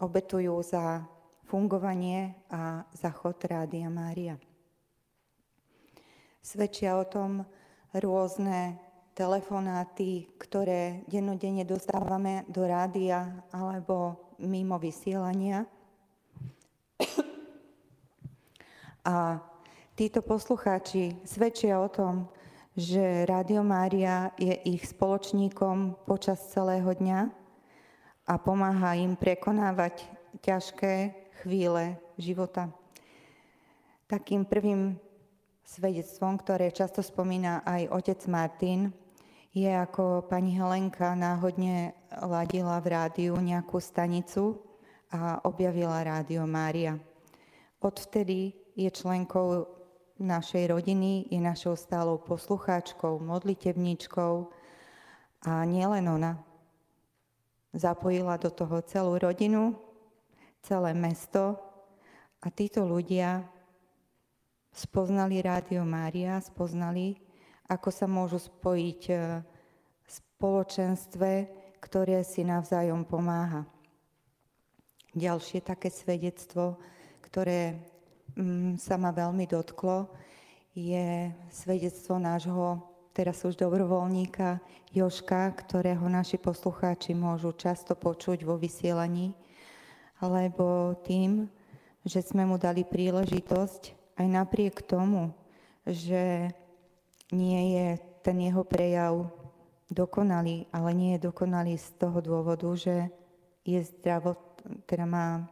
obetujú 0.03 0.63
za 0.63 1.07
fungovanie 1.47 2.35
a 2.51 2.83
zachod 2.95 3.39
Rádia 3.47 3.91
Mária. 3.91 4.35
Svedčia 6.45 6.99
o 7.01 7.07
tom 7.09 7.47
rôzne 7.95 8.84
telefonáty, 9.15 10.27
ktoré 10.43 11.07
dennodenne 11.07 11.63
dostávame 11.63 12.43
do 12.51 12.67
rádia 12.67 13.31
alebo 13.55 14.19
mimo 14.43 14.75
vysielania. 14.77 15.65
A 19.07 19.39
títo 19.95 20.19
poslucháči 20.19 21.15
svedčia 21.23 21.79
o 21.79 21.87
tom, 21.87 22.27
že 22.75 23.23
Rádio 23.31 23.63
Mária 23.63 24.35
je 24.35 24.51
ich 24.67 24.83
spoločníkom 24.91 25.95
počas 26.03 26.43
celého 26.51 26.91
dňa 26.91 27.31
a 28.27 28.35
pomáha 28.35 28.99
im 28.99 29.15
prekonávať 29.15 30.03
ťažké 30.43 31.15
chvíle 31.45 32.03
života. 32.19 32.75
Takým 34.11 34.43
prvým 34.43 34.99
svedectvom, 35.63 36.35
ktoré 36.43 36.75
často 36.75 36.99
spomína 36.99 37.63
aj 37.63 37.95
otec 37.95 38.21
Martin, 38.27 38.91
je 39.55 39.71
ako 39.71 40.27
pani 40.27 40.59
Helenka 40.59 41.15
náhodne 41.15 41.95
ladila 42.11 42.83
v 42.83 42.87
rádiu 42.91 43.39
nejakú 43.39 43.79
stanicu 43.79 44.59
a 45.15 45.39
objavila 45.47 46.03
Rádio 46.03 46.43
Mária. 46.43 46.99
Odvtedy 47.79 48.51
je 48.75 48.91
členkou 48.91 49.71
našej 50.19 50.75
rodiny, 50.75 51.31
je 51.31 51.39
našou 51.39 51.79
stálou 51.79 52.19
poslucháčkou, 52.19 53.23
modlitebničkou 53.23 54.51
a 55.47 55.53
nielen 55.63 56.11
ona. 56.11 56.35
Zapojila 57.71 58.35
do 58.43 58.51
toho 58.51 58.83
celú 58.83 59.23
rodinu, 59.23 59.79
celé 60.67 60.99
mesto 60.99 61.55
a 62.43 62.51
títo 62.51 62.83
ľudia 62.83 63.47
spoznali 64.75 65.39
Rádio 65.39 65.87
Mária, 65.87 66.43
spoznali, 66.43 67.24
ako 67.69 67.89
sa 67.89 68.05
môžu 68.05 68.41
spojiť 68.41 69.01
e, 69.09 69.15
v 70.05 70.09
spoločenstve, 70.09 71.31
ktoré 71.81 72.21
si 72.25 72.45
navzájom 72.45 73.05
pomáha. 73.05 73.65
Ďalšie 75.15 75.63
také 75.63 75.89
svedectvo, 75.89 76.77
ktoré 77.23 77.79
mm, 78.35 78.77
sa 78.81 78.99
ma 78.99 79.15
veľmi 79.15 79.47
dotklo, 79.47 80.11
je 80.75 81.31
svedectvo 81.55 82.19
nášho 82.19 82.83
teraz 83.15 83.47
už 83.47 83.55
dobrovoľníka 83.55 84.59
Joška, 84.91 85.55
ktorého 85.55 86.03
naši 86.11 86.35
poslucháči 86.35 87.15
môžu 87.15 87.55
často 87.55 87.95
počuť 87.95 88.43
vo 88.43 88.59
vysielaní 88.59 89.31
alebo 90.19 90.99
tým, 91.07 91.47
že 92.03 92.27
sme 92.27 92.43
mu 92.43 92.59
dali 92.59 92.83
príležitosť 92.83 93.95
aj 94.19 94.27
napriek 94.27 94.83
tomu, 94.83 95.31
že 95.87 96.51
nie 97.35 97.77
je 97.77 97.87
ten 98.25 98.41
jeho 98.41 98.63
prejav 98.65 99.29
dokonalý, 99.93 100.65
ale 100.73 100.91
nie 100.97 101.11
je 101.19 101.29
dokonalý 101.29 101.77
z 101.77 101.93
toho 102.01 102.25
dôvodu, 102.25 102.71
že 102.79 103.13
je 103.67 103.81
zdravot, 103.85 104.39
teda 104.89 105.05
má 105.05 105.45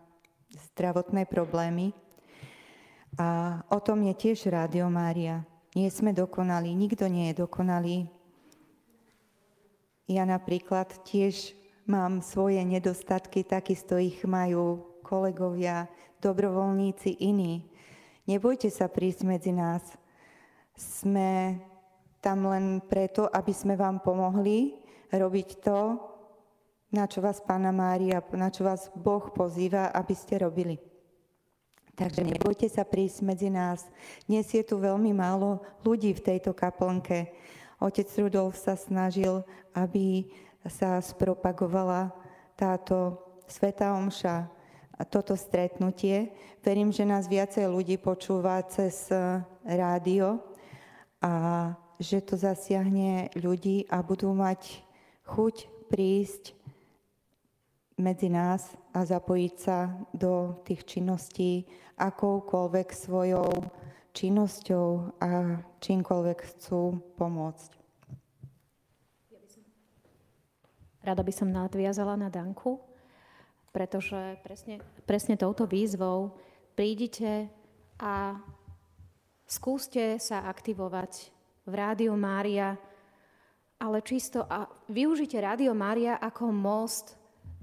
zdravotné 0.72 1.28
problémy. 1.28 1.92
A 3.20 3.60
o 3.68 3.76
tom 3.82 4.00
je 4.08 4.14
tiež 4.16 4.48
Rádio 4.48 4.88
Mária. 4.88 5.44
Nie 5.76 5.92
sme 5.92 6.16
dokonalí, 6.16 6.72
nikto 6.72 7.08
nie 7.08 7.32
je 7.32 7.44
dokonalý. 7.44 8.08
Ja 10.08 10.24
napríklad 10.28 10.92
tiež 11.04 11.56
mám 11.88 12.20
svoje 12.20 12.60
nedostatky, 12.64 13.44
takisto 13.44 13.96
ich 13.96 14.20
majú 14.24 14.84
kolegovia, 15.04 15.88
dobrovoľníci 16.20 17.20
iní. 17.20 17.68
Nebojte 18.28 18.68
sa 18.68 18.88
prísť 18.88 19.24
medzi 19.26 19.52
nás. 19.52 19.82
Sme 20.76 21.60
tam 22.22 22.46
len 22.46 22.78
preto, 22.86 23.26
aby 23.26 23.50
sme 23.50 23.74
vám 23.74 23.98
pomohli 23.98 24.78
robiť 25.10 25.48
to, 25.58 25.98
na 26.94 27.10
čo 27.10 27.18
vás 27.18 27.42
Pána 27.42 27.74
Mária, 27.74 28.22
na 28.32 28.48
čo 28.48 28.62
vás 28.62 28.88
Boh 28.94 29.26
pozýva, 29.34 29.90
aby 29.90 30.14
ste 30.14 30.38
robili. 30.38 30.78
Takže 31.92 32.24
nebojte 32.24 32.70
sa 32.70 32.86
prísť 32.86 33.26
medzi 33.26 33.52
nás. 33.52 33.84
Dnes 34.24 34.48
je 34.48 34.62
tu 34.64 34.80
veľmi 34.80 35.12
málo 35.12 35.60
ľudí 35.84 36.14
v 36.16 36.24
tejto 36.24 36.56
kaplnke. 36.56 37.28
Otec 37.82 38.08
Rudolf 38.16 38.56
sa 38.56 38.78
snažil, 38.78 39.44
aby 39.74 40.30
sa 40.64 41.02
spropagovala 41.02 42.14
táto 42.54 43.18
Sveta 43.50 43.92
Omša 43.98 44.62
toto 45.10 45.34
stretnutie. 45.34 46.30
Verím, 46.62 46.94
že 46.94 47.02
nás 47.02 47.26
viacej 47.26 47.66
ľudí 47.66 47.98
počúva 47.98 48.62
cez 48.70 49.10
rádio 49.66 50.38
a 51.18 51.74
že 52.02 52.18
to 52.18 52.34
zasiahne 52.34 53.30
ľudí 53.38 53.86
a 53.86 54.02
budú 54.02 54.34
mať 54.34 54.82
chuť 55.22 55.70
prísť 55.86 56.58
medzi 57.94 58.26
nás 58.26 58.74
a 58.90 59.06
zapojiť 59.06 59.54
sa 59.54 59.94
do 60.10 60.58
tých 60.66 60.82
činností 60.82 61.62
akoukoľvek 61.94 62.88
svojou 62.90 63.46
činnosťou 64.10 64.88
a 65.22 65.62
čímkoľvek 65.78 66.38
chcú 66.52 66.98
pomôcť. 67.14 67.70
Rada 71.02 71.22
by 71.22 71.32
som 71.34 71.50
nadviazala 71.50 72.14
na 72.14 72.30
Danku, 72.30 72.78
pretože 73.74 74.38
presne, 74.46 74.78
presne 75.02 75.34
touto 75.34 75.66
výzvou 75.66 76.38
prídite 76.78 77.50
a 77.98 78.38
skúste 79.50 80.22
sa 80.22 80.46
aktivovať 80.46 81.34
v 81.62 81.74
Rádio 81.74 82.18
Mária, 82.18 82.74
ale 83.78 83.98
čisto 84.02 84.46
a 84.46 84.66
využite 84.90 85.38
Rádio 85.38 85.74
Mária 85.74 86.18
ako 86.18 86.50
most 86.50 87.14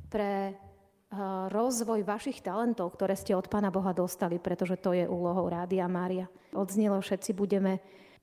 pre 0.07 0.51
uh, 0.51 1.47
rozvoj 1.51 2.03
vašich 2.03 2.39
talentov, 2.43 2.95
ktoré 2.95 3.15
ste 3.15 3.35
od 3.35 3.47
Pána 3.47 3.71
Boha 3.71 3.91
dostali, 3.91 4.39
pretože 4.39 4.79
to 4.79 4.95
je 4.95 5.07
úlohou 5.07 5.47
Rádia 5.47 5.87
Mária. 5.87 6.31
Odznelo, 6.55 6.99
všetci 6.99 7.31
budeme 7.35 7.79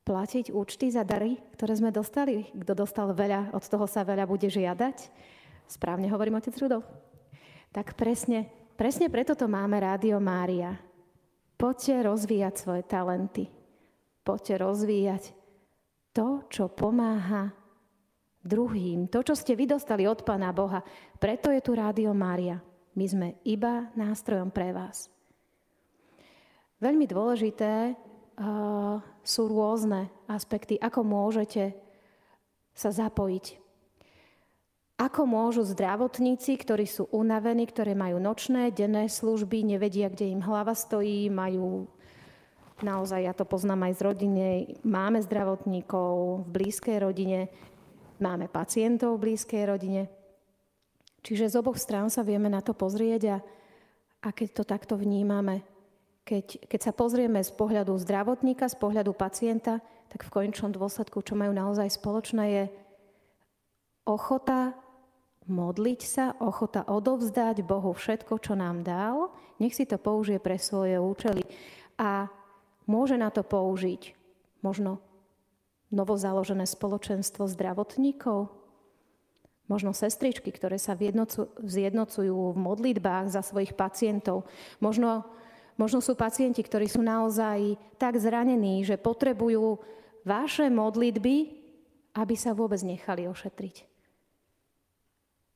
platiť 0.07 0.55
účty 0.55 0.89
za 0.89 1.03
dary, 1.03 1.37
ktoré 1.59 1.77
sme 1.77 1.91
dostali. 1.91 2.49
Kto 2.55 2.73
dostal 2.73 3.11
veľa, 3.13 3.53
od 3.53 3.65
toho 3.67 3.85
sa 3.91 4.07
veľa 4.07 4.25
bude 4.25 4.47
žiadať. 4.47 4.97
Správne 5.67 6.07
hovorím, 6.09 6.39
otec 6.39 6.55
Rudolf? 6.63 6.87
Tak 7.75 7.99
presne, 7.99 8.49
presne 8.79 9.11
preto 9.13 9.35
to 9.35 9.51
máme 9.51 9.77
Rádio 9.77 10.23
Mária. 10.23 10.79
Poďte 11.59 12.07
rozvíjať 12.07 12.55
svoje 12.55 12.83
talenty. 12.87 13.45
Poďte 14.23 14.55
rozvíjať 14.63 15.36
to, 16.17 16.49
čo 16.49 16.73
pomáha 16.73 17.53
druhým. 18.41 19.13
To, 19.13 19.21
čo 19.21 19.37
ste 19.37 19.53
vy 19.53 19.69
dostali 19.69 20.09
od 20.09 20.25
Pána 20.25 20.49
Boha. 20.57 20.81
Preto 21.21 21.53
je 21.53 21.61
tu 21.61 21.77
Rádio 21.77 22.17
Mária. 22.17 22.57
My 22.97 23.05
sme 23.05 23.29
iba 23.45 23.93
nástrojom 23.93 24.49
pre 24.49 24.73
vás. 24.73 25.13
Veľmi 26.81 27.05
dôležité 27.05 27.93
uh, 27.93 28.97
sú 29.21 29.43
rôzne 29.45 30.09
aspekty, 30.25 30.81
ako 30.81 31.05
môžete 31.05 31.77
sa 32.73 32.89
zapojiť. 32.89 33.61
Ako 34.97 35.29
môžu 35.29 35.61
zdravotníci, 35.69 36.57
ktorí 36.57 36.89
sú 36.89 37.05
unavení, 37.13 37.69
ktorí 37.69 37.93
majú 37.93 38.17
nočné, 38.17 38.73
denné 38.73 39.13
služby, 39.13 39.61
nevedia, 39.61 40.09
kde 40.09 40.33
im 40.33 40.41
hlava 40.41 40.73
stojí, 40.73 41.29
majú 41.29 41.85
naozaj, 42.85 43.21
ja 43.25 43.33
to 43.33 43.49
poznám 43.49 43.89
aj 43.89 43.93
z 43.97 44.01
rodiny, 44.05 44.45
máme 44.85 45.23
zdravotníkov 45.25 46.45
v 46.45 46.49
blízkej 46.51 46.99
rodine, 47.01 47.49
máme 48.21 48.49
pacientov 48.49 49.17
v 49.17 49.33
blízkej 49.33 49.63
rodine. 49.69 50.09
Čiže 51.25 51.51
z 51.51 51.59
oboch 51.59 51.81
strán 51.81 52.13
sa 52.13 52.23
vieme 52.23 52.47
na 52.47 52.63
to 52.63 52.77
pozrieť 52.77 53.23
a, 53.35 53.37
a 54.23 54.29
keď 54.31 54.49
to 54.61 54.65
takto 54.65 54.95
vnímame, 54.95 55.65
keď, 56.27 56.67
keď 56.67 56.81
sa 56.91 56.93
pozrieme 56.95 57.39
z 57.39 57.55
pohľadu 57.55 57.95
zdravotníka, 58.03 58.67
z 58.67 58.77
pohľadu 58.79 59.15
pacienta, 59.15 59.79
tak 60.11 60.27
v 60.27 60.33
konečnom 60.33 60.75
dôsledku, 60.75 61.23
čo 61.23 61.39
majú 61.39 61.55
naozaj 61.55 61.87
spoločné, 61.99 62.45
je 62.51 62.65
ochota 64.07 64.75
modliť 65.47 66.01
sa, 66.03 66.35
ochota 66.43 66.83
odovzdať 66.87 67.63
Bohu 67.63 67.95
všetko, 67.95 68.43
čo 68.43 68.59
nám 68.59 68.83
dal, 68.83 69.31
nech 69.63 69.75
si 69.75 69.87
to 69.87 69.99
použije 69.99 70.43
pre 70.43 70.59
svoje 70.59 70.99
účely. 70.99 71.47
A 71.99 72.27
môže 72.87 73.19
na 73.19 73.29
to 73.35 73.43
použiť 73.43 74.15
možno 74.63 75.03
novozaložené 75.91 76.67
spoločenstvo 76.67 77.47
zdravotníkov, 77.47 78.51
možno 79.67 79.91
sestričky, 79.95 80.51
ktoré 80.51 80.79
sa 80.79 80.99
zjednocujú 81.63 82.55
v 82.55 82.59
modlitbách 82.59 83.31
za 83.31 83.43
svojich 83.43 83.75
pacientov, 83.75 84.47
možno, 84.79 85.27
možno 85.79 85.99
sú 86.03 86.15
pacienti, 86.15 86.63
ktorí 86.63 86.87
sú 86.91 87.03
naozaj 87.03 87.79
tak 87.99 88.19
zranení, 88.19 88.83
že 88.87 88.99
potrebujú 88.99 89.79
vaše 90.27 90.67
modlitby, 90.71 91.37
aby 92.19 92.35
sa 92.35 92.55
vôbec 92.55 92.83
nechali 92.83 93.31
ošetriť. 93.31 93.87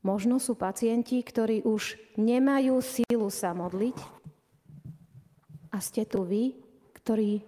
Možno 0.01 0.41
sú 0.41 0.57
pacienti, 0.57 1.21
ktorí 1.21 1.61
už 1.67 1.99
nemajú 2.17 2.81
sílu 2.81 3.29
sa 3.29 3.53
modliť 3.53 3.99
a 5.69 5.77
ste 5.79 6.09
tu 6.09 6.25
vy, 6.25 6.57
ktorí 7.11 7.43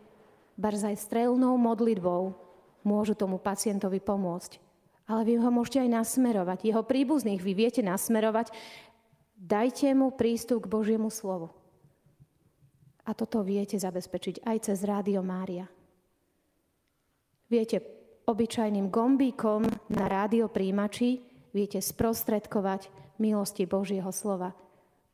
barzaj 0.59 0.99
strelnou 0.99 1.55
modlitbou 1.55 2.35
môžu 2.83 3.15
tomu 3.15 3.39
pacientovi 3.39 4.03
pomôcť. 4.03 4.59
Ale 5.07 5.23
vy 5.23 5.39
ho 5.39 5.55
môžete 5.55 5.87
aj 5.87 6.03
nasmerovať. 6.03 6.67
Jeho 6.67 6.83
príbuzných 6.83 7.39
vy 7.39 7.55
viete 7.55 7.79
nasmerovať. 7.79 8.51
Dajte 9.39 9.95
mu 9.95 10.11
prístup 10.19 10.67
k 10.67 10.73
Božiemu 10.75 11.15
slovu. 11.15 11.55
A 13.07 13.15
toto 13.15 13.47
viete 13.47 13.79
zabezpečiť 13.79 14.43
aj 14.43 14.57
cez 14.67 14.83
Rádio 14.83 15.23
Mária. 15.23 15.71
Viete, 17.47 17.87
obyčajným 18.27 18.91
gombíkom 18.91 19.63
na 19.95 20.11
rádio 20.11 20.51
príjimači 20.51 21.23
viete 21.55 21.79
sprostredkovať 21.79 22.91
milosti 23.23 23.63
Božieho 23.71 24.11
slova 24.11 24.59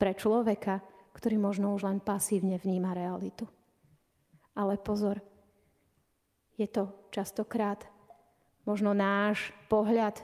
pre 0.01 0.17
človeka, 0.17 0.81
ktorý 1.13 1.37
možno 1.37 1.77
už 1.77 1.85
len 1.85 2.01
pasívne 2.01 2.57
vníma 2.57 2.97
realitu. 2.97 3.45
Ale 4.59 4.75
pozor, 4.75 5.23
je 6.59 6.67
to 6.67 6.91
častokrát 7.15 7.87
možno 8.67 8.91
náš 8.91 9.55
pohľad 9.71 10.19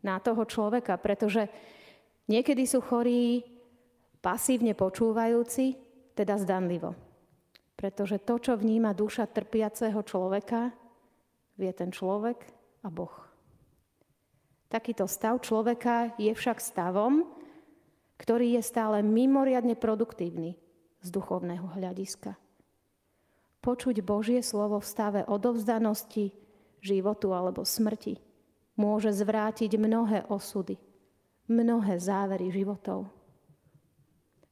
na 0.00 0.16
toho 0.18 0.48
človeka, 0.48 0.96
pretože 0.96 1.52
niekedy 2.26 2.64
sú 2.64 2.80
chorí 2.80 3.44
pasívne 4.24 4.72
počúvajúci, 4.72 5.76
teda 6.16 6.40
zdanlivo. 6.40 6.96
Pretože 7.78 8.18
to, 8.18 8.42
čo 8.42 8.58
vníma 8.58 8.90
duša 8.96 9.30
trpiaceho 9.30 10.02
človeka, 10.02 10.74
vie 11.54 11.70
ten 11.70 11.94
človek 11.94 12.42
a 12.82 12.88
Boh. 12.90 13.14
Takýto 14.66 15.06
stav 15.06 15.38
človeka 15.44 16.18
je 16.18 16.34
však 16.34 16.58
stavom, 16.58 17.22
ktorý 18.18 18.58
je 18.58 18.62
stále 18.66 18.98
mimoriadne 19.06 19.78
produktívny 19.78 20.58
z 20.98 21.08
duchovného 21.14 21.78
hľadiska. 21.78 22.34
Počuť 23.68 24.00
Božie 24.00 24.40
slovo 24.40 24.80
v 24.80 24.88
stave 24.88 25.20
odovzdanosti, 25.28 26.32
životu 26.80 27.36
alebo 27.36 27.68
smrti 27.68 28.16
môže 28.80 29.12
zvrátiť 29.12 29.76
mnohé 29.76 30.24
osudy, 30.32 30.80
mnohé 31.52 32.00
závery 32.00 32.48
životov. 32.48 33.12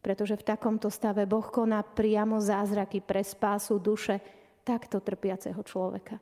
Pretože 0.05 0.37
v 0.37 0.45
takomto 0.53 0.93
stave 0.93 1.25
Boh 1.25 1.49
koná 1.49 1.81
priamo 1.81 2.37
zázraky 2.45 3.01
pre 3.01 3.25
spásu 3.25 3.81
duše 3.81 4.21
takto 4.69 5.01
trpiaceho 5.01 5.65
človeka. 5.65 6.21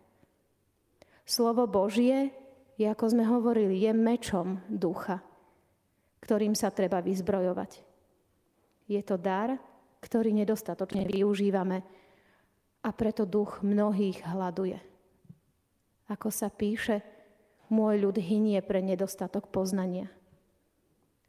Slovo 1.26 1.66
Božie 1.66 2.30
ako 2.78 3.10
sme 3.10 3.26
hovorili, 3.26 3.82
je 3.82 3.90
mečom 3.90 4.62
ducha, 4.70 5.18
ktorým 6.22 6.54
sa 6.54 6.70
treba 6.70 7.02
vyzbrojovať. 7.02 7.82
Je 8.86 9.02
to 9.02 9.18
dar, 9.18 9.58
ktorý 9.98 10.30
nedostatočne 10.30 11.10
využívame 11.10 12.03
a 12.84 12.92
preto 12.92 13.24
duch 13.24 13.64
mnohých 13.64 14.20
hľaduje. 14.28 14.76
Ako 16.12 16.28
sa 16.28 16.52
píše, 16.52 17.00
môj 17.72 18.04
ľud 18.04 18.20
hynie 18.20 18.60
pre 18.60 18.84
nedostatok 18.84 19.48
poznania. 19.48 20.12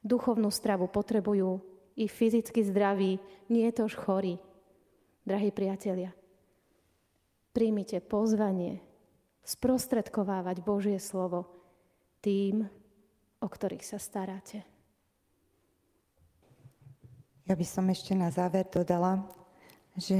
Duchovnú 0.03 0.51
stravu 0.51 0.91
potrebujú 0.91 1.63
i 1.95 2.11
fyzicky 2.11 2.59
zdraví, 2.67 3.23
nie 3.47 3.71
tož 3.71 3.95
chorí. 3.95 4.35
Drahí 5.23 5.49
priatelia, 5.49 6.13
príjmite 7.55 8.03
pozvanie 8.03 8.83
sprostredkovávať 9.47 10.61
Božie 10.61 10.99
slovo 10.99 11.49
tým, 12.21 12.67
o 13.39 13.47
ktorých 13.47 13.81
sa 13.81 13.97
staráte. 13.97 14.61
Ja 17.45 17.53
by 17.57 17.65
som 17.65 17.89
ešte 17.89 18.13
na 18.13 18.29
záver 18.29 18.69
dodala, 18.69 19.21
že 19.97 20.17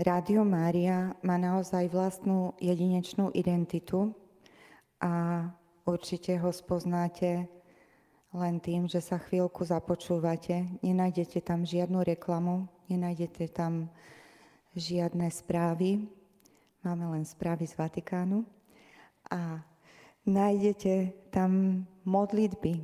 Rádio 0.00 0.48
Mária 0.48 1.12
má 1.20 1.36
naozaj 1.36 1.92
vlastnú 1.92 2.56
jedinečnú 2.56 3.28
identitu 3.36 4.16
a 4.96 5.44
určite 5.84 6.40
ho 6.40 6.48
spoznáte 6.48 7.44
len 8.32 8.56
tým, 8.64 8.88
že 8.88 9.04
sa 9.04 9.20
chvíľku 9.20 9.60
započúvate. 9.60 10.64
Nenájdete 10.80 11.44
tam 11.44 11.68
žiadnu 11.68 12.00
reklamu, 12.00 12.64
nenájdete 12.88 13.52
tam 13.52 13.92
žiadne 14.72 15.28
správy, 15.28 16.08
Máme 16.80 17.12
len 17.12 17.28
správy 17.28 17.68
z 17.68 17.76
Vatikánu. 17.76 18.48
A 19.28 19.60
nájdete 20.24 21.12
tam 21.28 21.84
modlitby, 22.08 22.80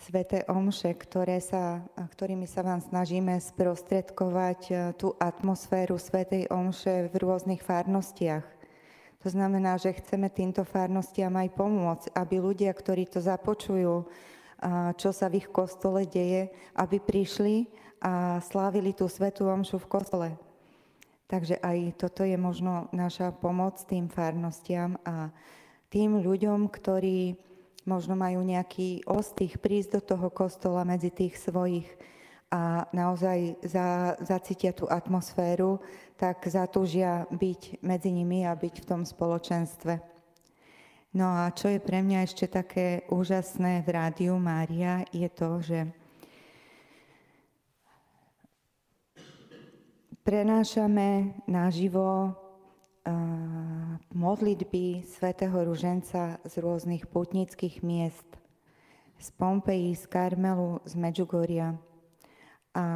sveté 0.00 0.44
omše, 0.48 0.92
ktoré 0.92 1.40
sa, 1.40 1.84
ktorými 1.96 2.44
sa 2.44 2.60
vám 2.60 2.80
snažíme 2.84 3.36
sprostredkovať 3.40 4.60
e, 4.68 4.74
tú 4.94 5.16
atmosféru 5.16 5.96
svetej 5.96 6.52
omše 6.52 7.08
v 7.08 7.14
rôznych 7.16 7.64
farnostiach. 7.64 8.44
To 9.24 9.28
znamená, 9.32 9.74
že 9.80 9.96
chceme 9.96 10.30
týmto 10.30 10.62
farnostiam 10.62 11.34
aj 11.34 11.48
pomôcť, 11.56 12.06
aby 12.14 12.36
ľudia, 12.38 12.70
ktorí 12.70 13.10
to 13.10 13.18
započujú, 13.18 14.06
čo 14.96 15.10
sa 15.10 15.26
v 15.26 15.42
ich 15.42 15.48
kostole 15.50 16.06
deje, 16.06 16.48
aby 16.78 16.96
prišli 17.02 17.66
a 18.00 18.38
slávili 18.44 18.94
tú 18.94 19.10
svetú 19.10 19.48
omšu 19.50 19.82
v 19.82 19.90
kostole. 19.90 20.28
Takže 21.26 21.58
aj 21.58 21.98
toto 21.98 22.22
je 22.22 22.38
možno 22.38 22.86
naša 22.94 23.34
pomoc 23.34 23.82
tým 23.82 24.06
farnostiam 24.06 24.94
a 25.02 25.34
tým 25.90 26.22
ľuďom, 26.22 26.70
ktorí 26.70 27.34
možno 27.86 28.18
majú 28.18 28.42
nejaký 28.42 29.06
ostých 29.06 29.62
prísť 29.62 29.98
do 29.98 30.00
toho 30.02 30.28
kostola 30.28 30.82
medzi 30.82 31.14
tých 31.14 31.38
svojich 31.38 31.86
a 32.50 32.86
naozaj 32.94 33.58
za, 33.66 34.14
zacítia 34.22 34.70
tú 34.70 34.86
atmosféru, 34.86 35.82
tak 36.14 36.46
zatúžia 36.46 37.26
byť 37.30 37.82
medzi 37.82 38.10
nimi 38.14 38.46
a 38.46 38.54
byť 38.54 38.74
v 38.82 38.88
tom 38.88 39.02
spoločenstve. 39.02 39.98
No 41.16 41.26
a 41.32 41.50
čo 41.50 41.72
je 41.72 41.80
pre 41.80 42.04
mňa 42.04 42.28
ešte 42.28 42.46
také 42.46 43.08
úžasné 43.08 43.82
v 43.82 43.88
Rádiu 43.88 44.36
Mária, 44.36 45.02
je 45.10 45.26
to, 45.32 45.64
že 45.64 45.88
prenášame 50.22 51.38
naživo 51.48 52.36
modlitby 54.16 55.04
svätého 55.04 55.52
Ruženca 55.60 56.40
z 56.40 56.54
rôznych 56.64 57.04
putnických 57.04 57.84
miest, 57.84 58.24
z 59.20 59.28
Pompeji, 59.36 59.92
z 59.92 60.08
Karmelu, 60.08 60.80
z 60.88 60.96
Medžugoria. 60.96 61.76
A 62.72 62.86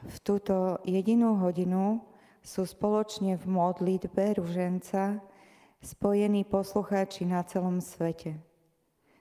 v 0.00 0.16
túto 0.24 0.80
jedinú 0.88 1.36
hodinu 1.36 2.00
sú 2.40 2.64
spoločne 2.64 3.36
v 3.36 3.44
modlitbe 3.44 4.40
Ruženca 4.40 5.20
spojení 5.84 6.48
poslucháči 6.48 7.28
na 7.28 7.44
celom 7.44 7.84
svete. 7.84 8.40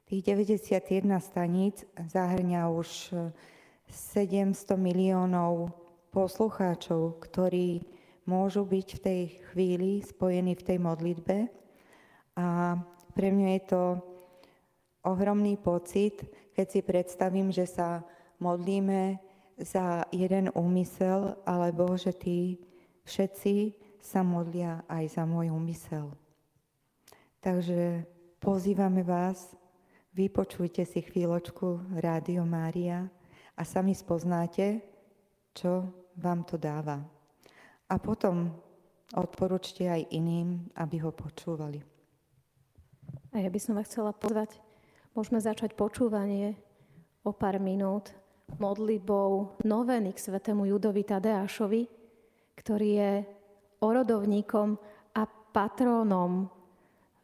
Tých 0.08 0.22
91 0.24 0.80
staníc 1.20 1.84
zahrňa 2.00 2.72
už 2.72 3.12
700 3.92 4.80
miliónov 4.80 5.76
poslucháčov, 6.16 7.20
ktorí 7.20 7.84
môžu 8.26 8.66
byť 8.66 8.88
v 8.98 9.02
tej 9.02 9.22
chvíli 9.54 10.02
spojení 10.02 10.58
v 10.58 10.66
tej 10.66 10.78
modlitbe. 10.82 11.38
A 12.36 12.78
pre 13.14 13.30
mňa 13.32 13.50
je 13.56 13.64
to 13.70 13.84
ohromný 15.06 15.56
pocit, 15.56 16.26
keď 16.58 16.68
si 16.68 16.82
predstavím, 16.82 17.54
že 17.54 17.70
sa 17.70 18.04
modlíme 18.42 19.22
za 19.56 20.04
jeden 20.12 20.52
úmysel, 20.52 21.40
alebo 21.48 21.96
že 21.96 22.12
tí 22.12 22.60
všetci 23.08 23.78
sa 24.04 24.26
modlia 24.26 24.84
aj 24.92 25.16
za 25.16 25.24
môj 25.24 25.54
úmysel. 25.54 26.12
Takže 27.40 28.04
pozývame 28.42 29.06
vás, 29.06 29.54
vypočujte 30.12 30.84
si 30.84 31.06
chvíľočku 31.06 32.02
Rádio 32.02 32.44
Mária 32.44 33.08
a 33.56 33.62
sami 33.64 33.96
spoznáte, 33.96 34.82
čo 35.56 35.88
vám 36.18 36.44
to 36.44 36.60
dáva. 36.60 37.15
A 37.90 38.02
potom 38.02 38.50
odporúčte 39.14 39.86
aj 39.86 40.10
iným, 40.10 40.66
aby 40.74 40.98
ho 41.06 41.14
počúvali. 41.14 41.84
A 43.36 43.44
ja 43.44 43.50
by 43.52 43.60
som 43.62 43.78
vás 43.78 43.86
chcela 43.92 44.16
pozvať, 44.16 44.58
môžeme 45.14 45.38
začať 45.38 45.78
počúvanie 45.78 46.58
o 47.22 47.30
pár 47.36 47.62
minút 47.62 48.16
modlitbou 48.58 49.62
noveny 49.66 50.14
k 50.14 50.22
svetému 50.22 50.70
Judovi 50.70 51.02
Tadeášovi, 51.06 51.90
ktorý 52.58 52.90
je 52.90 53.14
orodovníkom 53.82 54.78
a 55.14 55.24
patrónom 55.26 56.50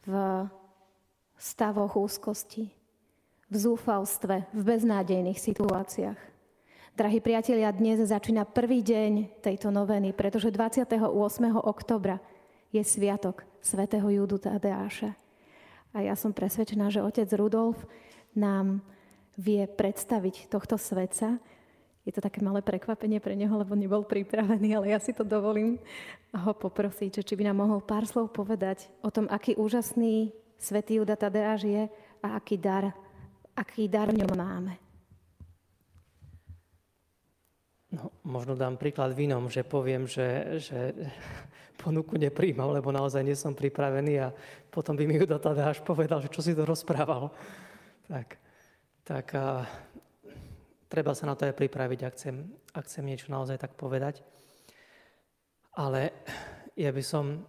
v 0.05 0.13
stavoch 1.37 1.97
úzkosti, 1.97 2.69
v 3.49 3.55
zúfalstve, 3.55 4.49
v 4.53 4.61
beznádejných 4.61 5.39
situáciách. 5.39 6.30
Drahí 6.91 7.23
priatelia, 7.23 7.71
dnes 7.71 8.03
začína 8.03 8.43
prvý 8.43 8.83
deň 8.83 9.39
tejto 9.39 9.71
noveny, 9.71 10.11
pretože 10.11 10.51
28. 10.51 10.99
oktobra 11.63 12.19
je 12.75 12.83
sviatok 12.83 13.47
svätého 13.63 14.03
Judu 14.11 14.35
Tadeáša. 14.35 15.15
A 15.95 16.03
ja 16.03 16.19
som 16.19 16.35
presvedčená, 16.35 16.91
že 16.91 16.99
otec 16.99 17.31
Rudolf 17.31 17.79
nám 18.35 18.83
vie 19.39 19.63
predstaviť 19.71 20.51
tohto 20.51 20.75
svetca. 20.75 21.39
Je 22.03 22.11
to 22.11 22.19
také 22.19 22.43
malé 22.43 22.59
prekvapenie 22.59 23.23
pre 23.23 23.39
neho, 23.39 23.55
lebo 23.55 23.71
nebol 23.71 24.03
pripravený, 24.03 24.75
ale 24.75 24.91
ja 24.91 24.99
si 24.99 25.15
to 25.15 25.23
dovolím 25.23 25.79
ho 26.35 26.51
poprosiť, 26.51 27.23
že 27.23 27.23
či 27.23 27.39
by 27.39 27.47
nám 27.47 27.63
mohol 27.63 27.79
pár 27.79 28.03
slov 28.03 28.35
povedať 28.35 28.91
o 28.99 29.07
tom, 29.07 29.31
aký 29.31 29.55
úžasný 29.55 30.35
svätý 30.59 30.99
Juda 30.99 31.15
Tadeáš 31.15 31.71
je 31.71 31.87
a 32.19 32.35
aký 32.35 32.59
dar, 32.59 32.91
aký 33.55 33.87
dar 33.87 34.11
v 34.11 34.27
ňom 34.27 34.35
máme. 34.35 34.75
No, 37.91 38.07
možno 38.23 38.55
dám 38.55 38.79
príklad 38.79 39.11
vinom, 39.11 39.51
že 39.51 39.67
poviem, 39.67 40.07
že, 40.07 40.63
že 40.63 40.95
ponuku 41.81 42.15
nepríjmam, 42.15 42.71
lebo 42.71 42.87
naozaj 42.87 43.19
nie 43.19 43.35
som 43.35 43.51
pripravený 43.51 44.13
a 44.23 44.31
potom 44.71 44.95
by 44.95 45.03
mi 45.03 45.19
ju 45.19 45.27
až 45.27 45.83
povedal, 45.83 46.23
že 46.23 46.31
čo 46.31 46.39
si 46.39 46.55
to 46.55 46.63
rozprával. 46.63 47.35
Tak, 48.07 48.39
tak 49.03 49.25
a, 49.35 49.67
treba 50.87 51.11
sa 51.11 51.27
na 51.27 51.35
to 51.35 51.43
aj 51.43 51.55
pripraviť, 51.59 51.99
ak 52.07 52.13
chcem, 52.15 52.35
ak 52.71 52.87
chcem 52.87 53.03
niečo 53.03 53.27
naozaj 53.27 53.59
tak 53.59 53.75
povedať. 53.75 54.23
Ale 55.75 56.15
ja 56.79 56.95
by 56.95 57.03
som 57.03 57.43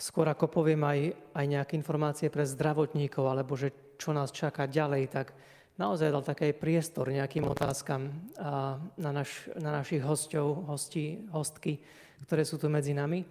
skôr 0.00 0.32
ako 0.32 0.48
poviem 0.48 0.80
aj, 0.88 1.12
aj 1.36 1.44
nejaké 1.44 1.72
informácie 1.76 2.32
pre 2.32 2.48
zdravotníkov, 2.48 3.24
alebo 3.28 3.52
že 3.52 3.98
čo 4.00 4.16
nás 4.16 4.32
čaká 4.32 4.64
ďalej, 4.64 5.12
tak 5.12 5.36
naozaj 5.78 6.10
dal 6.10 6.26
taký 6.26 6.50
priestor 6.52 7.08
nejakým 7.08 7.46
otázkam 7.46 8.10
na, 8.98 9.10
naš, 9.14 9.46
na 9.54 9.70
našich 9.70 10.02
hostov, 10.02 10.66
hosti, 10.66 11.22
hostky, 11.30 11.78
ktoré 12.26 12.42
sú 12.42 12.58
tu 12.58 12.66
medzi 12.66 12.92
nami. 12.92 13.22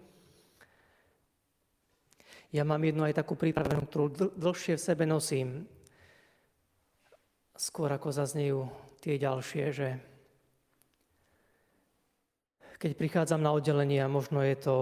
Ja 2.56 2.64
mám 2.64 2.80
jednu 2.80 3.04
aj 3.04 3.20
takú 3.20 3.36
prípravenú, 3.36 3.84
ktorú 3.92 4.32
dlhšie 4.40 4.80
v 4.80 4.86
sebe 4.88 5.04
nosím. 5.04 5.68
Skôr 7.60 7.92
ako 7.92 8.16
zaznejú 8.16 8.72
tie 9.04 9.20
ďalšie, 9.20 9.64
že 9.76 9.90
keď 12.80 12.92
prichádzam 12.96 13.44
na 13.44 13.52
oddelenie 13.52 14.00
a 14.00 14.08
možno 14.08 14.40
je 14.46 14.56
to 14.56 14.76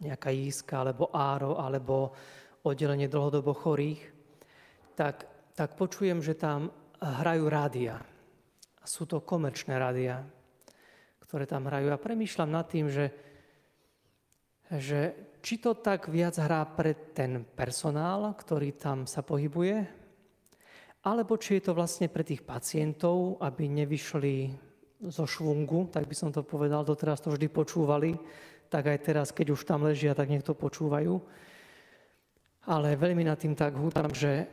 nejaká 0.00 0.30
jízka, 0.32 0.80
alebo 0.80 1.12
áro, 1.12 1.60
alebo 1.60 2.16
oddelenie 2.64 3.10
dlhodobo 3.10 3.52
chorých, 3.52 4.00
tak 4.96 5.28
tak 5.54 5.78
počujem, 5.78 6.18
že 6.18 6.34
tam 6.34 6.74
hrajú 6.98 7.46
rádia. 7.46 8.02
Sú 8.84 9.06
to 9.06 9.22
komerčné 9.22 9.78
rádia, 9.78 10.26
ktoré 11.22 11.46
tam 11.46 11.70
hrajú. 11.70 11.88
A 11.94 12.02
premýšľam 12.02 12.50
nad 12.50 12.66
tým, 12.68 12.90
že, 12.90 13.14
že 14.68 15.14
či 15.40 15.62
to 15.62 15.78
tak 15.78 16.10
viac 16.10 16.36
hrá 16.36 16.66
pre 16.66 16.92
ten 17.14 17.46
personál, 17.46 18.34
ktorý 18.34 18.74
tam 18.76 19.06
sa 19.06 19.22
pohybuje, 19.22 19.86
alebo 21.04 21.36
či 21.36 21.60
je 21.60 21.70
to 21.70 21.72
vlastne 21.76 22.08
pre 22.08 22.24
tých 22.24 22.42
pacientov, 22.42 23.36
aby 23.40 23.68
nevyšli 23.68 24.56
zo 25.04 25.28
švungu, 25.28 25.92
tak 25.92 26.08
by 26.08 26.16
som 26.16 26.32
to 26.32 26.40
povedal, 26.40 26.80
doteraz 26.80 27.20
to 27.20 27.28
vždy 27.28 27.52
počúvali, 27.52 28.16
tak 28.72 28.88
aj 28.88 28.98
teraz, 29.04 29.28
keď 29.30 29.52
už 29.52 29.68
tam 29.68 29.84
ležia, 29.84 30.16
tak 30.16 30.32
nech 30.32 30.40
to 30.40 30.56
počúvajú. 30.56 31.20
Ale 32.64 32.96
veľmi 32.96 33.28
nad 33.28 33.36
tým 33.36 33.52
tak 33.52 33.76
hútam, 33.76 34.08
že 34.16 34.48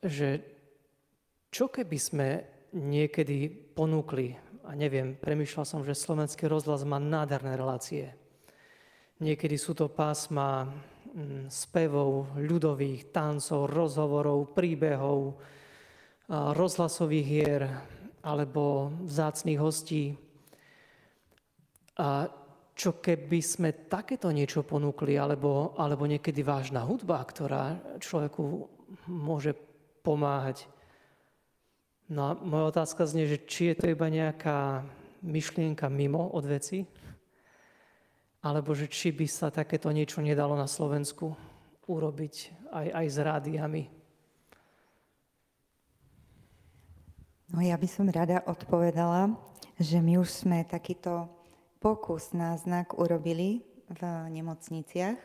že 0.00 0.40
čo 1.50 1.68
keby 1.68 1.98
sme 1.98 2.28
niekedy 2.72 3.50
ponúkli, 3.74 4.38
a 4.64 4.72
neviem, 4.78 5.18
premyšľal 5.18 5.66
som, 5.66 5.80
že 5.82 5.98
slovenský 5.98 6.46
rozhlas 6.46 6.86
má 6.86 7.02
nádherné 7.02 7.58
relácie. 7.58 8.14
Niekedy 9.18 9.58
sú 9.58 9.74
to 9.74 9.90
pásma 9.90 10.64
mm, 10.64 11.50
spevov, 11.50 12.38
ľudových, 12.38 13.10
tancov, 13.10 13.68
rozhovorov, 13.68 14.54
príbehov, 14.54 15.36
rozhlasových 16.30 17.26
hier 17.26 17.62
alebo 18.22 18.94
vzácných 19.02 19.58
hostí. 19.58 20.14
A 21.98 22.30
čo 22.78 22.96
keby 22.96 23.40
sme 23.44 23.70
takéto 23.90 24.32
niečo 24.32 24.64
ponúkli, 24.64 25.20
alebo, 25.20 25.76
alebo 25.76 26.08
niekedy 26.08 26.40
vážna 26.40 26.86
hudba, 26.86 27.20
ktorá 27.26 27.76
človeku 28.00 28.70
môže 29.10 29.52
pomáhať. 30.02 30.68
No 32.10 32.26
a 32.26 32.30
moja 32.34 32.74
otázka 32.74 33.06
znie, 33.06 33.30
že 33.30 33.38
či 33.46 33.70
je 33.70 33.76
to 33.78 33.86
iba 33.92 34.10
nejaká 34.10 34.82
myšlienka 35.22 35.86
mimo 35.86 36.26
od 36.32 36.44
veci, 36.48 36.82
alebo 38.40 38.72
že 38.72 38.88
či 38.88 39.12
by 39.12 39.26
sa 39.28 39.52
takéto 39.52 39.92
niečo 39.92 40.24
nedalo 40.24 40.56
na 40.56 40.66
Slovensku 40.66 41.36
urobiť 41.86 42.34
aj, 42.72 42.86
aj 42.88 43.06
s 43.06 43.18
rádiami. 43.20 43.82
No 47.50 47.58
ja 47.60 47.74
by 47.74 47.88
som 47.90 48.06
rada 48.06 48.46
odpovedala, 48.46 49.34
že 49.74 49.98
my 49.98 50.22
už 50.22 50.30
sme 50.30 50.62
takýto 50.62 51.26
pokus 51.82 52.30
na 52.30 52.54
znak 52.54 52.94
urobili 52.94 53.66
v 53.90 54.00
nemocniciach. 54.30 55.18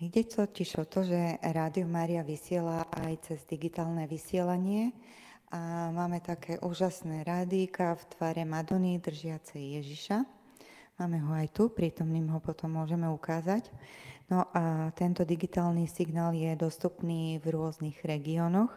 Ide 0.00 0.24
totiž 0.24 0.80
o 0.80 0.88
to, 0.88 1.04
že 1.04 1.36
Rádio 1.44 1.84
Mária 1.84 2.24
vysiela 2.24 2.88
aj 2.88 3.20
cez 3.20 3.44
digitálne 3.44 4.08
vysielanie 4.08 4.96
a 5.52 5.92
máme 5.92 6.24
také 6.24 6.56
úžasné 6.56 7.20
rádíka 7.20 8.00
v 8.00 8.02
tvare 8.16 8.48
Madony 8.48 8.96
držiacej 8.96 9.60
Ježiša. 9.60 10.24
Máme 10.96 11.20
ho 11.20 11.36
aj 11.36 11.52
tu, 11.52 11.68
prítomným 11.68 12.32
ho 12.32 12.40
potom 12.40 12.80
môžeme 12.80 13.12
ukázať. 13.12 13.68
No 14.32 14.48
a 14.56 14.88
tento 14.96 15.20
digitálny 15.20 15.84
signál 15.84 16.32
je 16.32 16.48
dostupný 16.56 17.36
v 17.36 17.52
rôznych 17.52 18.00
regiónoch. 18.00 18.72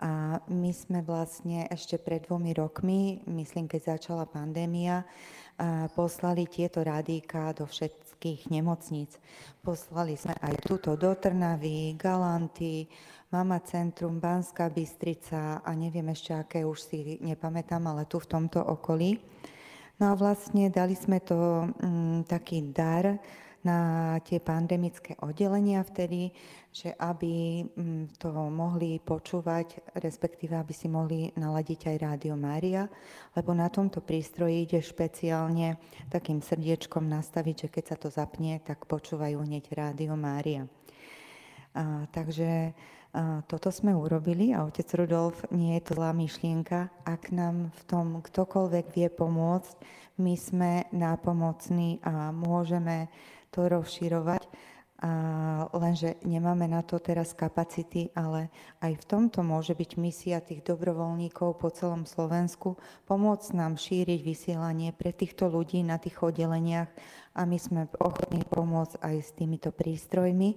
A 0.00 0.40
my 0.48 0.72
sme 0.72 1.04
vlastne 1.04 1.68
ešte 1.68 2.00
pred 2.00 2.24
dvomi 2.24 2.56
rokmi, 2.56 3.20
myslím, 3.28 3.68
keď 3.68 4.00
začala 4.00 4.24
pandémia, 4.24 5.04
poslali 5.96 6.44
tieto 6.44 6.84
rádíka 6.84 7.56
do 7.56 7.64
všetkých 7.64 8.52
nemocníc. 8.52 9.16
Poslali 9.64 10.14
sme 10.14 10.36
aj 10.38 10.54
túto 10.64 10.94
do 10.94 11.12
Trnavy, 11.16 11.96
Galanty, 11.96 12.86
Mama 13.32 13.58
Centrum, 13.64 14.22
Banská 14.22 14.70
Bystrica 14.70 15.64
a 15.64 15.70
neviem 15.74 16.06
ešte 16.12 16.36
aké, 16.36 16.62
už 16.62 16.78
si 16.78 17.18
nepamätám, 17.20 17.82
ale 17.88 18.06
tu 18.06 18.22
v 18.22 18.30
tomto 18.30 18.62
okolí. 18.62 19.18
No 19.96 20.12
a 20.12 20.14
vlastne 20.14 20.68
dali 20.68 20.92
sme 20.92 21.24
to 21.24 21.66
mm, 21.80 22.28
taký 22.28 22.60
dar 22.70 23.16
na 23.66 23.80
tie 24.22 24.38
pandemické 24.38 25.18
oddelenia 25.18 25.82
vtedy, 25.82 26.30
že 26.70 26.94
aby 26.94 27.66
mm, 27.66 28.20
to 28.20 28.30
mohli 28.30 29.02
počúvať, 29.02 29.96
respektíve 29.98 30.54
aby 30.54 30.70
si 30.70 30.86
mohli 30.86 31.34
naladiť 31.34 31.90
aj 31.90 31.96
Rádio 31.98 32.38
Mária, 32.38 32.86
lebo 33.34 33.50
na 33.56 33.66
tomto 33.66 33.98
prístroji 33.98 34.70
ide 34.70 34.78
špeciálne 34.78 35.82
takým 36.06 36.38
srdiečkom 36.38 37.10
nastaviť, 37.10 37.66
že 37.66 37.68
keď 37.74 37.84
sa 37.90 37.96
to 37.98 38.08
zapne, 38.12 38.62
tak 38.62 38.86
počúvajú 38.86 39.42
hneď 39.42 39.66
Rádio 39.74 40.14
Mária. 40.14 40.70
A, 41.74 42.06
takže 42.14 42.70
a, 43.16 43.42
toto 43.50 43.74
sme 43.74 43.96
urobili 43.96 44.54
a 44.54 44.62
otec 44.62 44.86
Rudolf 44.94 45.42
nie 45.50 45.80
je 45.80 45.82
to 45.90 45.92
zlá 45.98 46.14
myšlienka. 46.14 46.92
Ak 47.02 47.34
nám 47.34 47.72
v 47.72 47.82
tom 47.88 48.06
ktokoľvek 48.22 48.86
vie 48.94 49.08
pomôcť, 49.10 49.76
my 50.16 50.34
sme 50.36 50.88
nápomocní 50.96 52.00
a 52.00 52.32
môžeme 52.32 53.08
to 53.50 53.68
rozširovať. 53.68 54.46
A 54.96 55.12
lenže 55.76 56.16
nemáme 56.24 56.64
na 56.64 56.80
to 56.80 56.96
teraz 56.96 57.36
kapacity, 57.36 58.08
ale 58.16 58.48
aj 58.80 58.96
v 58.96 59.04
tomto 59.04 59.44
môže 59.44 59.76
byť 59.76 59.90
misia 60.00 60.40
tých 60.40 60.64
dobrovoľníkov 60.64 61.60
po 61.60 61.68
celom 61.68 62.08
Slovensku, 62.08 62.80
pomôcť 63.04 63.48
nám 63.52 63.76
šíriť 63.76 64.24
vysielanie 64.24 64.96
pre 64.96 65.12
týchto 65.12 65.52
ľudí 65.52 65.84
na 65.84 66.00
tých 66.00 66.16
oddeleniach 66.16 66.88
a 67.36 67.44
my 67.44 67.60
sme 67.60 67.92
ochotní 68.00 68.40
pomôcť 68.48 68.96
aj 69.04 69.16
s 69.20 69.30
týmito 69.36 69.68
prístrojmi, 69.68 70.56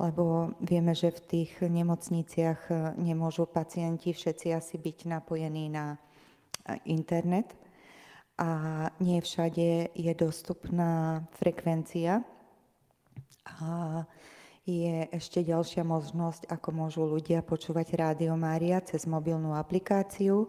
lebo 0.00 0.56
vieme, 0.64 0.96
že 0.96 1.12
v 1.12 1.20
tých 1.44 1.60
nemocniciach 1.60 2.96
nemôžu 2.96 3.44
pacienti 3.44 4.16
všetci 4.16 4.56
asi 4.56 4.80
byť 4.80 5.12
napojení 5.12 5.68
na 5.68 6.00
internet 6.88 7.52
a 8.34 8.50
nie 8.98 9.22
všade 9.22 9.94
je 9.94 10.12
dostupná 10.18 11.22
frekvencia 11.38 12.26
a 13.46 14.02
je 14.64 15.04
ešte 15.12 15.44
ďalšia 15.44 15.84
možnosť, 15.84 16.48
ako 16.48 16.68
môžu 16.72 17.04
ľudia 17.04 17.44
počúvať 17.44 17.94
Rádio 18.00 18.32
Mária 18.34 18.80
cez 18.80 19.04
mobilnú 19.04 19.52
aplikáciu. 19.52 20.48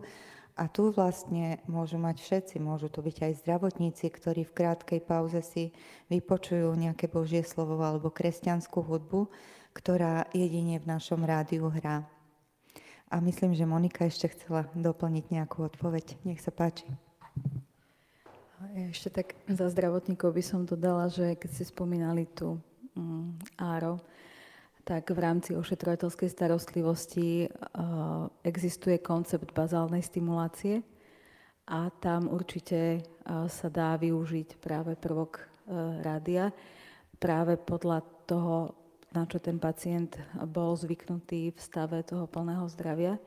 A 0.56 0.72
tu 0.72 0.88
vlastne 0.96 1.60
môžu 1.68 2.00
mať 2.00 2.24
všetci, 2.24 2.64
môžu 2.64 2.88
to 2.88 3.04
byť 3.04 3.28
aj 3.28 3.34
zdravotníci, 3.44 4.08
ktorí 4.08 4.48
v 4.48 4.56
krátkej 4.56 5.04
pauze 5.04 5.44
si 5.44 5.76
vypočujú 6.08 6.72
nejaké 6.80 7.12
Božie 7.12 7.44
slovo 7.44 7.76
alebo 7.84 8.08
kresťanskú 8.08 8.80
hudbu, 8.80 9.28
ktorá 9.76 10.32
jedine 10.32 10.80
v 10.80 10.88
našom 10.88 11.28
rádiu 11.28 11.68
hrá. 11.68 12.08
A 13.12 13.20
myslím, 13.20 13.52
že 13.52 13.68
Monika 13.68 14.08
ešte 14.08 14.32
chcela 14.32 14.72
doplniť 14.72 15.28
nejakú 15.28 15.68
odpoveď. 15.68 16.24
Nech 16.24 16.40
sa 16.40 16.56
páči. 16.56 16.88
Ešte 18.74 19.10
tak 19.22 19.28
za 19.46 19.70
zdravotníkov 19.70 20.34
by 20.34 20.44
som 20.44 20.66
dodala, 20.66 21.12
že 21.12 21.38
keď 21.38 21.50
ste 21.54 21.66
spomínali 21.70 22.26
tú 22.26 22.58
Mm, 22.96 23.36
áro, 23.60 24.00
tak 24.88 25.12
v 25.12 25.20
rámci 25.20 25.52
ošetrovateľskej 25.52 26.32
starostlivosti 26.32 27.52
uh, 27.52 28.32
existuje 28.40 29.04
koncept 29.04 29.52
bazálnej 29.52 30.00
stimulácie 30.00 30.80
a 31.68 31.92
tam 32.00 32.32
určite 32.32 33.04
uh, 33.04 33.52
sa 33.52 33.68
dá 33.68 34.00
využiť 34.00 34.64
práve 34.64 34.96
prvok 34.96 35.44
uh, 35.44 36.00
rádia 36.00 36.56
práve 37.20 37.60
podľa 37.60 38.00
toho, 38.24 38.72
na 39.12 39.28
čo 39.28 39.44
ten 39.44 39.60
pacient 39.60 40.16
bol 40.48 40.72
zvyknutý 40.80 41.52
v 41.52 41.60
stave 41.60 42.00
toho 42.08 42.32
plného 42.32 42.64
zdravia. 42.72 43.20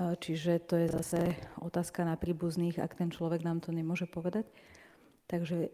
Čiže 0.00 0.64
to 0.64 0.74
je 0.80 0.88
zase 0.88 1.20
otázka 1.60 2.08
na 2.08 2.16
príbuzných, 2.16 2.80
ak 2.80 2.96
ten 2.96 3.12
človek 3.12 3.44
nám 3.44 3.60
to 3.60 3.74
nemôže 3.74 4.08
povedať. 4.08 4.48
Takže 5.28 5.68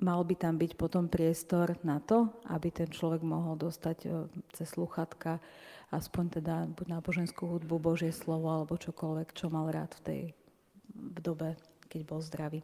mal 0.00 0.24
by 0.24 0.34
tam 0.34 0.56
byť 0.56 0.72
potom 0.80 1.10
priestor 1.10 1.76
na 1.84 2.00
to, 2.00 2.32
aby 2.48 2.72
ten 2.72 2.88
človek 2.88 3.20
mohol 3.20 3.58
dostať 3.58 3.98
e, 4.06 4.08
cez 4.54 4.70
sluchatka 4.72 5.42
aspoň 5.88 6.24
teda 6.40 6.54
buď 6.68 7.00
náboženskú 7.00 7.48
hudbu, 7.48 7.80
Božie 7.80 8.12
slovo 8.12 8.52
alebo 8.52 8.76
čokoľvek, 8.76 9.28
čo 9.32 9.48
mal 9.48 9.72
rád 9.72 9.96
v 10.00 10.04
tej 10.04 10.20
v 10.98 11.18
dobe, 11.22 11.54
keď 11.88 12.00
bol 12.04 12.20
zdravý. 12.20 12.60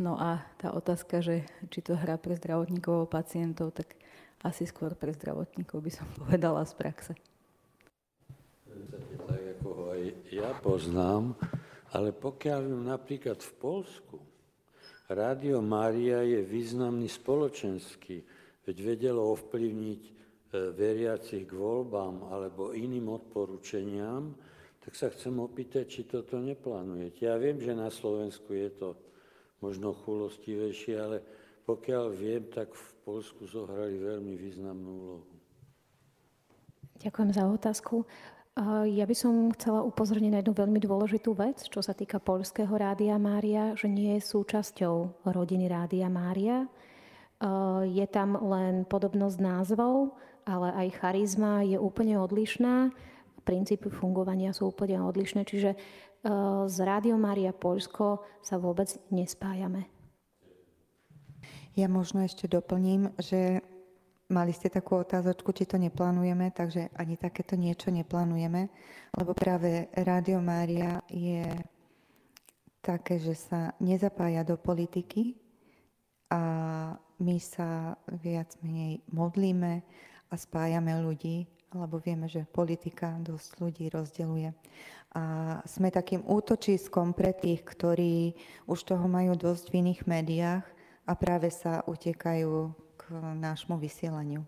No 0.00 0.18
a 0.18 0.42
tá 0.58 0.72
otázka, 0.74 1.22
že 1.22 1.46
či 1.70 1.84
to 1.84 1.94
hrá 1.94 2.18
pre 2.18 2.34
zdravotníkov 2.34 3.12
pacientov, 3.12 3.76
tak 3.76 3.94
asi 4.42 4.66
skôr 4.66 4.96
pre 4.98 5.14
zdravotníkov 5.14 5.78
by 5.78 5.90
som 5.92 6.06
povedala 6.20 6.66
z 6.66 6.72
praxe. 6.74 7.12
Tak 9.28 9.42
ako 9.60 9.68
ho 9.68 9.84
aj 9.94 10.02
ja 10.32 10.56
poznám, 10.56 11.36
ale 11.92 12.16
pokiaľ 12.16 12.88
napríklad 12.88 13.36
v 13.36 13.52
Polsku 13.60 14.16
Rádio 15.12 15.60
Mária 15.60 16.24
je 16.24 16.40
významný 16.40 17.04
spoločenský, 17.04 18.24
veď 18.64 18.76
vedelo 18.80 19.28
ovplyvniť 19.36 20.02
e, 20.08 20.12
veriacich 20.72 21.44
k 21.44 21.52
voľbám 21.52 22.32
alebo 22.32 22.72
iným 22.72 23.12
odporúčeniam, 23.12 24.32
tak 24.80 24.96
sa 24.96 25.12
chcem 25.12 25.36
opýtať, 25.36 25.84
či 25.84 26.00
toto 26.08 26.40
neplánujete. 26.40 27.28
Ja 27.28 27.36
viem, 27.36 27.60
že 27.60 27.76
na 27.76 27.92
Slovensku 27.92 28.56
je 28.56 28.72
to 28.72 28.88
možno 29.60 29.92
chulostivejšie, 29.92 30.94
ale 30.96 31.20
pokiaľ 31.68 32.04
viem, 32.16 32.48
tak 32.48 32.72
v 32.72 32.88
Polsku 33.04 33.44
zohrali 33.44 34.00
veľmi 34.00 34.34
významnú 34.34 34.90
úlohu. 34.90 35.32
Ďakujem 37.02 37.30
za 37.34 37.44
otázku. 37.50 38.06
Ja 38.84 39.08
by 39.08 39.16
som 39.16 39.48
chcela 39.56 39.80
upozorniť 39.80 40.28
na 40.28 40.44
jednu 40.44 40.52
veľmi 40.52 40.76
dôležitú 40.76 41.32
vec, 41.32 41.64
čo 41.72 41.80
sa 41.80 41.96
týka 41.96 42.20
Polského 42.20 42.68
Rádia 42.68 43.16
Mária, 43.16 43.72
že 43.72 43.88
nie 43.88 44.20
je 44.20 44.28
súčasťou 44.28 45.24
rodiny 45.24 45.72
Rádia 45.72 46.12
Mária. 46.12 46.68
Je 47.88 48.06
tam 48.12 48.36
len 48.36 48.84
podobnosť 48.84 49.38
názvov, 49.40 50.12
ale 50.44 50.68
aj 50.84 51.00
charizma 51.00 51.64
je 51.64 51.80
úplne 51.80 52.20
odlišná. 52.20 52.92
Princípy 53.42 53.88
fungovania 53.88 54.52
sú 54.52 54.68
úplne 54.68 55.00
odlišné, 55.00 55.48
čiže 55.48 55.72
z 56.68 56.76
Rádio 56.84 57.16
Mária 57.16 57.56
Polsko 57.56 58.20
sa 58.44 58.60
vôbec 58.60 58.92
nespájame. 59.08 59.88
Ja 61.72 61.88
možno 61.88 62.20
ešte 62.20 62.52
doplním, 62.52 63.16
že 63.16 63.64
Mali 64.32 64.56
ste 64.56 64.72
takú 64.72 64.96
otázočku, 64.96 65.52
či 65.52 65.68
to 65.68 65.76
neplánujeme, 65.76 66.48
takže 66.56 66.88
ani 66.96 67.20
takéto 67.20 67.52
niečo 67.52 67.92
neplánujeme, 67.92 68.72
lebo 69.12 69.36
práve 69.36 69.92
Rádio 69.92 70.40
Mária 70.40 71.04
je 71.12 71.44
také, 72.80 73.20
že 73.20 73.36
sa 73.36 73.76
nezapája 73.76 74.40
do 74.40 74.56
politiky 74.56 75.36
a 76.32 76.42
my 77.20 77.36
sa 77.36 77.92
viac 78.08 78.56
menej 78.64 79.04
modlíme 79.12 79.84
a 80.32 80.34
spájame 80.34 80.96
ľudí, 81.04 81.44
lebo 81.76 82.00
vieme, 82.00 82.24
že 82.24 82.48
politika 82.48 83.12
dosť 83.20 83.60
ľudí 83.60 83.92
rozdeluje. 83.92 84.56
A 85.12 85.60
sme 85.68 85.92
takým 85.92 86.24
útočiskom 86.24 87.12
pre 87.12 87.36
tých, 87.36 87.68
ktorí 87.68 88.32
už 88.64 88.80
toho 88.80 89.04
majú 89.12 89.36
dosť 89.36 89.68
v 89.68 89.76
iných 89.84 90.08
médiách 90.08 90.64
a 91.04 91.12
práve 91.12 91.52
sa 91.52 91.84
utekajú 91.84 92.72
nášmu 93.20 93.76
vysielaniu. 93.76 94.46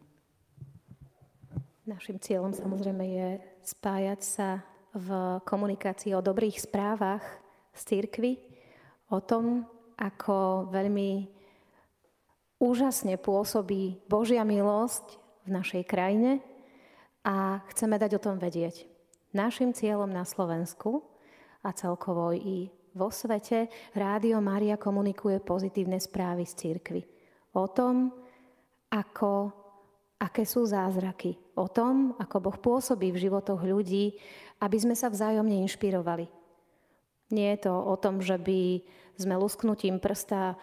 Našim 1.85 2.17
cieľom 2.17 2.57
samozrejme 2.57 3.05
je 3.05 3.29
spájať 3.61 4.21
sa 4.25 4.49
v 4.97 5.09
komunikácii 5.45 6.17
o 6.17 6.25
dobrých 6.25 6.57
správach 6.57 7.21
z 7.77 7.81
církvy, 7.85 8.41
o 9.13 9.21
tom, 9.21 9.69
ako 10.01 10.71
veľmi 10.73 11.29
úžasne 12.63 13.21
pôsobí 13.21 14.01
Božia 14.09 14.47
milosť 14.49 15.21
v 15.45 15.49
našej 15.53 15.83
krajine 15.85 16.41
a 17.21 17.61
chceme 17.75 18.01
dať 18.01 18.17
o 18.17 18.23
tom 18.23 18.41
vedieť. 18.41 18.89
Našim 19.35 19.75
cieľom 19.75 20.09
na 20.09 20.25
Slovensku 20.25 21.05
a 21.61 21.75
celkovo 21.75 22.33
i 22.33 22.71
vo 22.95 23.11
svete 23.11 23.67
Rádio 23.93 24.39
Mária 24.39 24.79
komunikuje 24.79 25.43
pozitívne 25.43 25.99
správy 25.99 26.47
z 26.47 26.55
církvy. 26.55 27.03
O 27.59 27.67
tom, 27.67 28.24
ako, 28.95 29.51
aké 30.23 30.47
sú 30.47 30.63
zázraky, 30.63 31.35
o 31.59 31.67
tom, 31.67 32.15
ako 32.23 32.37
Boh 32.39 32.59
pôsobí 32.59 33.11
v 33.11 33.27
životoch 33.27 33.67
ľudí, 33.67 34.15
aby 34.63 34.77
sme 34.79 34.95
sa 34.95 35.11
vzájomne 35.11 35.59
inšpirovali. 35.67 36.31
Nie 37.35 37.59
je 37.59 37.67
to 37.67 37.75
o 37.75 37.95
tom, 37.99 38.23
že 38.23 38.39
by 38.39 38.87
sme 39.19 39.35
lusknutím 39.35 39.99
prsta 39.99 40.55
e, 40.55 40.57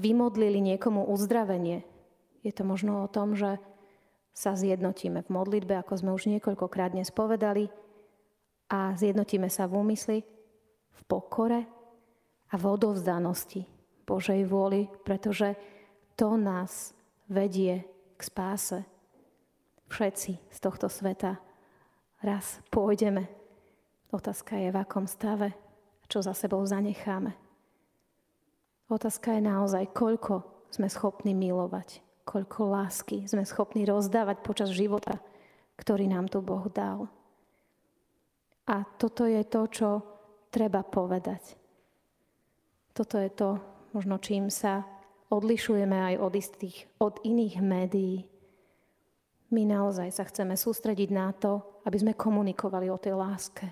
vymodlili 0.00 0.64
niekomu 0.64 1.04
uzdravenie. 1.12 1.84
Je 2.40 2.52
to 2.56 2.64
možno 2.64 3.04
o 3.04 3.12
tom, 3.12 3.36
že 3.36 3.60
sa 4.32 4.56
zjednotíme 4.56 5.20
v 5.20 5.30
modlitbe, 5.30 5.76
ako 5.76 6.00
sme 6.00 6.10
už 6.16 6.32
niekoľkokrát 6.32 6.96
dnes 6.96 7.12
povedali, 7.12 7.68
a 8.72 8.96
zjednotíme 8.96 9.52
sa 9.52 9.68
v 9.68 9.84
úmysli, 9.84 10.18
v 10.94 11.00
pokore 11.04 11.68
a 12.48 12.54
v 12.56 12.64
odovzdanosti 12.64 13.68
Božej 14.08 14.48
vôli, 14.48 14.88
pretože 15.04 15.52
to 16.16 16.38
nás 16.38 16.93
vedie 17.28 17.84
k 18.16 18.20
spáse. 18.20 18.84
Všetci 19.88 20.32
z 20.50 20.58
tohto 20.58 20.88
sveta 20.90 21.38
raz 22.24 22.60
pôjdeme. 22.72 23.28
Otázka 24.10 24.56
je, 24.58 24.70
v 24.70 24.80
akom 24.80 25.04
stave, 25.10 25.52
čo 26.06 26.22
za 26.22 26.32
sebou 26.32 26.62
zanecháme. 26.62 27.34
Otázka 28.88 29.34
je 29.34 29.42
naozaj, 29.42 29.90
koľko 29.90 30.44
sme 30.70 30.86
schopní 30.86 31.34
milovať, 31.34 32.02
koľko 32.22 32.70
lásky 32.70 33.26
sme 33.26 33.42
schopní 33.42 33.82
rozdávať 33.88 34.44
počas 34.44 34.70
života, 34.70 35.18
ktorý 35.74 36.06
nám 36.06 36.30
tu 36.30 36.38
Boh 36.44 36.66
dal. 36.70 37.10
A 38.70 38.86
toto 38.96 39.28
je 39.28 39.42
to, 39.44 39.68
čo 39.68 39.88
treba 40.48 40.86
povedať. 40.86 41.58
Toto 42.94 43.18
je 43.18 43.30
to, 43.34 43.58
možno 43.90 44.22
čím 44.22 44.48
sa 44.48 44.86
odlišujeme 45.34 46.14
aj 46.14 46.14
od, 46.22 46.32
istých, 46.38 46.76
od 47.02 47.18
iných 47.26 47.58
médií. 47.58 48.16
My 49.50 49.66
naozaj 49.66 50.14
sa 50.14 50.24
chceme 50.26 50.54
sústrediť 50.54 51.10
na 51.10 51.34
to, 51.34 51.82
aby 51.86 51.96
sme 51.98 52.12
komunikovali 52.14 52.88
o 52.90 52.98
tej 52.98 53.18
láske, 53.18 53.66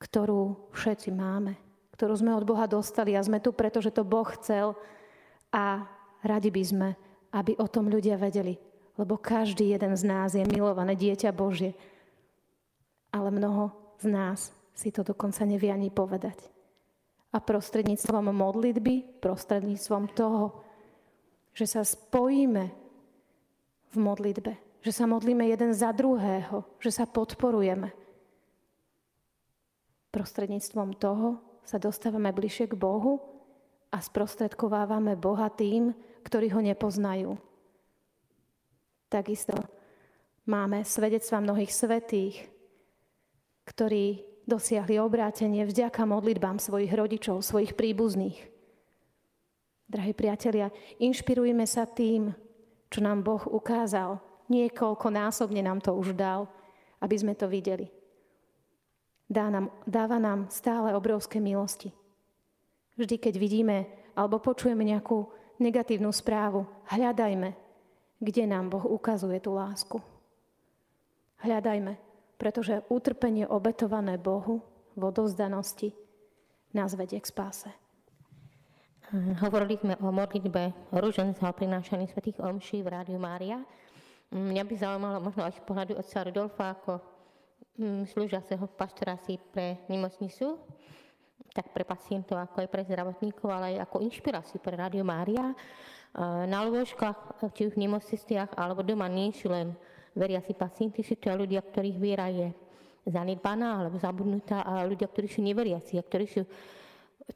ktorú 0.00 0.72
všetci 0.72 1.12
máme, 1.12 1.56
ktorú 1.92 2.12
sme 2.16 2.32
od 2.36 2.44
Boha 2.44 2.64
dostali 2.68 3.16
a 3.16 3.24
sme 3.24 3.40
tu, 3.40 3.52
pretože 3.52 3.92
to 3.92 4.04
Boh 4.04 4.26
chcel 4.36 4.76
a 5.52 5.84
radi 6.24 6.52
by 6.52 6.62
sme, 6.64 6.88
aby 7.32 7.56
o 7.56 7.68
tom 7.68 7.88
ľudia 7.88 8.16
vedeli. 8.16 8.56
Lebo 8.96 9.20
každý 9.20 9.76
jeden 9.76 9.92
z 9.92 10.04
nás 10.08 10.32
je 10.32 10.44
milované 10.44 10.96
dieťa 10.96 11.28
Božie. 11.32 11.76
Ale 13.12 13.28
mnoho 13.28 13.72
z 14.00 14.08
nás 14.08 14.52
si 14.72 14.88
to 14.88 15.04
dokonca 15.04 15.44
nevie 15.44 15.68
ani 15.68 15.92
povedať. 15.92 16.55
A 17.34 17.38
prostredníctvom 17.42 18.30
modlitby, 18.32 19.22
prostredníctvom 19.22 20.04
toho, 20.14 20.62
že 21.56 21.66
sa 21.66 21.82
spojíme 21.82 22.64
v 23.92 23.96
modlitbe, 23.96 24.52
že 24.84 24.92
sa 24.92 25.08
modlíme 25.08 25.48
jeden 25.48 25.72
za 25.72 25.90
druhého, 25.90 26.62
že 26.78 26.92
sa 26.92 27.08
podporujeme. 27.08 27.90
Prostredníctvom 30.12 30.96
toho 30.96 31.40
sa 31.66 31.76
dostávame 31.80 32.30
bližšie 32.30 32.72
k 32.72 32.78
Bohu 32.78 33.20
a 33.90 33.98
sprostredkovávame 33.98 35.16
Boha 35.16 35.50
tým, 35.50 35.92
ktorí 36.24 36.52
ho 36.52 36.60
nepoznajú. 36.62 37.36
Takisto 39.08 39.54
máme 40.46 40.84
svedectva 40.84 41.42
mnohých 41.42 41.72
svetých, 41.72 42.36
ktorí 43.66 44.22
dosiahli 44.46 44.96
obrátenie 45.02 45.66
vďaka 45.66 46.06
modlitbám 46.06 46.62
svojich 46.62 46.94
rodičov, 46.94 47.42
svojich 47.42 47.74
príbuzných. 47.74 48.38
Drahí 49.86 50.14
priatelia, 50.14 50.70
inšpirujme 50.98 51.66
sa 51.66 51.86
tým, 51.86 52.34
čo 52.90 52.98
nám 53.02 53.22
Boh 53.26 53.42
ukázal. 53.46 54.18
Niekoľko 54.46 55.10
násobne 55.10 55.62
nám 55.62 55.82
to 55.82 55.94
už 55.94 56.14
dal, 56.14 56.46
aby 57.02 57.14
sme 57.18 57.34
to 57.34 57.50
videli. 57.50 57.90
Dá 59.26 59.50
nám, 59.50 59.74
dáva 59.82 60.22
nám 60.22 60.46
stále 60.54 60.94
obrovské 60.94 61.42
milosti. 61.42 61.90
Vždy, 62.94 63.18
keď 63.18 63.34
vidíme 63.42 63.76
alebo 64.14 64.38
počujeme 64.38 64.86
nejakú 64.86 65.26
negatívnu 65.58 66.14
správu, 66.14 66.62
hľadajme, 66.86 67.52
kde 68.22 68.42
nám 68.46 68.70
Boh 68.70 68.86
ukazuje 68.86 69.42
tú 69.42 69.58
lásku. 69.58 69.98
Hľadajme, 71.42 72.05
pretože 72.36 72.84
utrpenie 72.92 73.48
obetované 73.48 74.20
Bohu 74.20 74.60
v 74.96 75.02
odozdanosti 75.08 75.92
nás 76.76 76.92
vedie 76.92 77.20
k 77.20 77.26
spáse. 77.28 77.68
Hovorili 79.44 79.78
sme 79.78 79.94
o 80.02 80.10
modlitbe 80.10 80.90
rúženca 80.90 81.46
o 81.46 81.54
prinášaní 81.54 82.10
svetých 82.10 82.42
omší 82.42 82.82
v 82.82 82.90
Rádiu 82.90 83.22
Mária. 83.22 83.62
Mňa 84.34 84.62
by 84.66 84.74
zaujímalo 84.74 85.22
možno 85.22 85.46
aj 85.46 85.54
z 85.54 85.62
pohľadu 85.62 85.92
otca 85.94 86.26
Rudolfa 86.26 86.66
ako 86.74 86.92
mm, 87.78 88.02
slúžiaceho 88.10 88.66
pastorácii 88.74 89.38
pre 89.54 89.86
nemocnicu, 89.86 90.58
tak 91.54 91.70
pre 91.70 91.86
pacientov, 91.86 92.42
ako 92.42 92.66
aj 92.66 92.68
pre 92.68 92.82
zdravotníkov, 92.82 93.46
ale 93.46 93.78
aj 93.78 93.86
ako 93.86 94.02
inšpiráciu 94.02 94.58
pre 94.58 94.74
Rádio 94.74 95.06
Mária. 95.06 95.54
Na 96.50 96.64
lôžkach, 96.64 97.38
či 97.52 97.68
v 97.70 97.86
nemocniciach, 97.86 98.58
alebo 98.58 98.82
doma 98.82 99.06
nie 99.06 99.30
sú 99.30 99.52
len 99.52 99.76
veriaci 100.16 100.56
pacienti, 100.56 101.04
sú 101.04 101.20
to 101.20 101.30
ľudia, 101.36 101.60
ktorých 101.60 101.98
viera 102.00 102.26
je 102.32 102.48
zanedbaná 103.06 103.84
alebo 103.84 104.00
zabudnutá, 104.00 104.66
a 104.66 104.82
ľudia, 104.82 105.06
ktorí 105.06 105.28
sú 105.30 105.44
neveriaci 105.44 106.00
a 106.00 106.02
ktorí 106.02 106.26
sú 106.26 106.42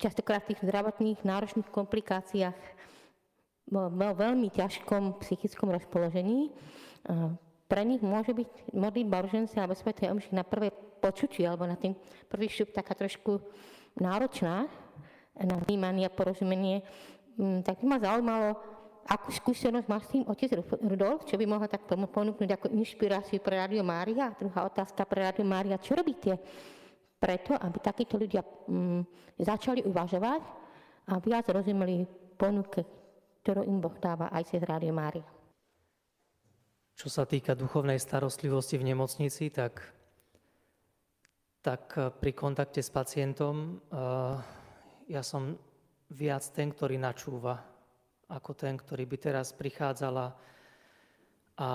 častokrát 0.00 0.42
v 0.42 0.54
tých 0.54 0.66
zdravotných 0.66 1.22
náročných 1.22 1.68
komplikáciách 1.70 2.58
vo 3.70 4.10
veľmi 4.14 4.50
ťažkom 4.50 5.22
psychickom 5.22 5.70
rozpoložení. 5.70 6.50
Pre 7.70 7.82
nich 7.86 8.02
môže 8.02 8.34
byť 8.34 8.74
modlitba 8.74 9.22
uržencia 9.22 9.62
alebo 9.62 9.78
svetej 9.78 10.10
omši 10.10 10.34
na 10.34 10.42
prvé 10.42 10.74
počutie 10.74 11.46
alebo 11.46 11.70
na 11.70 11.78
ten 11.78 11.94
prvý 12.26 12.50
šup 12.50 12.74
taká 12.74 12.98
trošku 12.98 13.38
náročná 13.94 14.66
na 15.38 15.56
vnímanie 15.64 16.04
a 16.04 16.12
porozumenie, 16.12 16.82
mm, 17.38 17.64
tak 17.64 17.80
by 17.80 17.86
ma 17.86 17.98
zaujímalo, 18.02 18.60
akú 19.06 19.30
skúsenosť 19.32 19.86
má 19.88 19.98
s 20.02 20.10
tým 20.12 20.24
otec 20.28 20.50
Rudolf, 20.82 21.24
čo 21.24 21.38
by 21.40 21.44
mohla 21.46 21.68
tak 21.70 21.88
ponúknuť 21.88 22.50
ako 22.50 22.66
inšpiráciu 22.74 23.40
pre 23.40 23.60
Radio 23.60 23.80
Mária. 23.86 24.28
A 24.28 24.36
druhá 24.36 24.66
otázka 24.66 25.06
pre 25.06 25.24
Radio 25.24 25.46
Mária, 25.46 25.80
čo 25.80 25.96
robíte 25.96 26.36
preto, 27.20 27.56
aby 27.56 27.78
takíto 27.80 28.16
ľudia 28.16 28.40
mm, 28.42 29.36
začali 29.40 29.84
uvažovať 29.84 30.42
a 31.10 31.12
viac 31.20 31.46
rozumeli 31.48 32.08
ponuke, 32.36 32.84
ktorú 33.44 33.64
im 33.64 33.78
Boh 33.80 33.94
dáva 34.00 34.32
aj 34.32 34.56
cez 34.56 34.62
Radio 34.64 34.92
Mária. 34.96 35.26
Čo 36.96 37.08
sa 37.08 37.24
týka 37.24 37.56
duchovnej 37.56 37.96
starostlivosti 37.96 38.76
v 38.76 38.92
nemocnici, 38.92 39.48
tak 39.48 39.80
tak 41.60 41.92
eh, 41.96 42.08
pri 42.08 42.32
kontakte 42.32 42.80
s 42.80 42.88
pacientom 42.88 43.80
eh, 43.92 44.36
ja 45.12 45.22
som 45.24 45.56
viac 46.10 46.42
ten, 46.50 46.72
ktorý 46.72 46.98
načúva, 46.98 47.69
ako 48.30 48.54
ten, 48.54 48.78
ktorý 48.78 49.04
by 49.10 49.16
teraz 49.18 49.50
prichádzala 49.50 50.32
a 51.60 51.70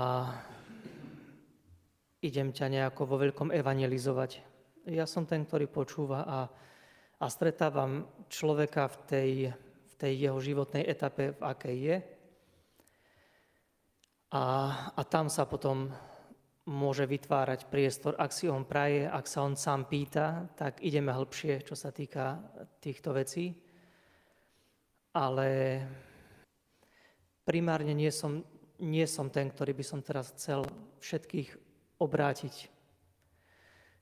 idem 2.23 2.49
ťa 2.49 2.67
nejako 2.71 3.05
vo 3.05 3.21
veľkom 3.21 3.53
evangelizovať. 3.53 4.31
Ja 4.89 5.05
som 5.05 5.29
ten, 5.29 5.45
ktorý 5.45 5.69
počúva 5.69 6.25
a, 6.25 6.39
a 7.21 7.25
stretávam 7.29 8.07
človeka 8.31 8.89
v 8.89 8.97
tej, 9.05 9.29
v 9.85 9.93
tej 9.99 10.13
jeho 10.25 10.39
životnej 10.41 10.87
etape, 10.87 11.37
v 11.37 11.41
akej 11.43 11.77
je. 11.77 11.97
A, 14.33 14.43
a 14.95 15.01
tam 15.05 15.29
sa 15.29 15.45
potom 15.45 15.93
môže 16.65 17.05
vytvárať 17.05 17.69
priestor, 17.69 18.17
ak 18.17 18.33
si 18.33 18.49
on 18.49 18.65
praje, 18.65 19.05
ak 19.05 19.29
sa 19.29 19.45
on 19.45 19.53
sám 19.53 19.85
pýta, 19.85 20.49
tak 20.57 20.81
ideme 20.81 21.13
hĺbšie, 21.13 21.61
čo 21.61 21.77
sa 21.77 21.93
týka 21.93 22.41
týchto 22.81 23.13
vecí. 23.13 23.53
Ale 25.13 25.47
primárne 27.45 27.93
nie 27.93 28.09
som, 28.09 28.43
nie 28.81 29.05
som 29.05 29.29
ten, 29.29 29.47
ktorý 29.47 29.77
by 29.77 29.85
som 29.85 29.99
teraz 30.01 30.33
chcel 30.35 30.65
všetkých 30.99 31.55
obrátiť. 32.01 32.73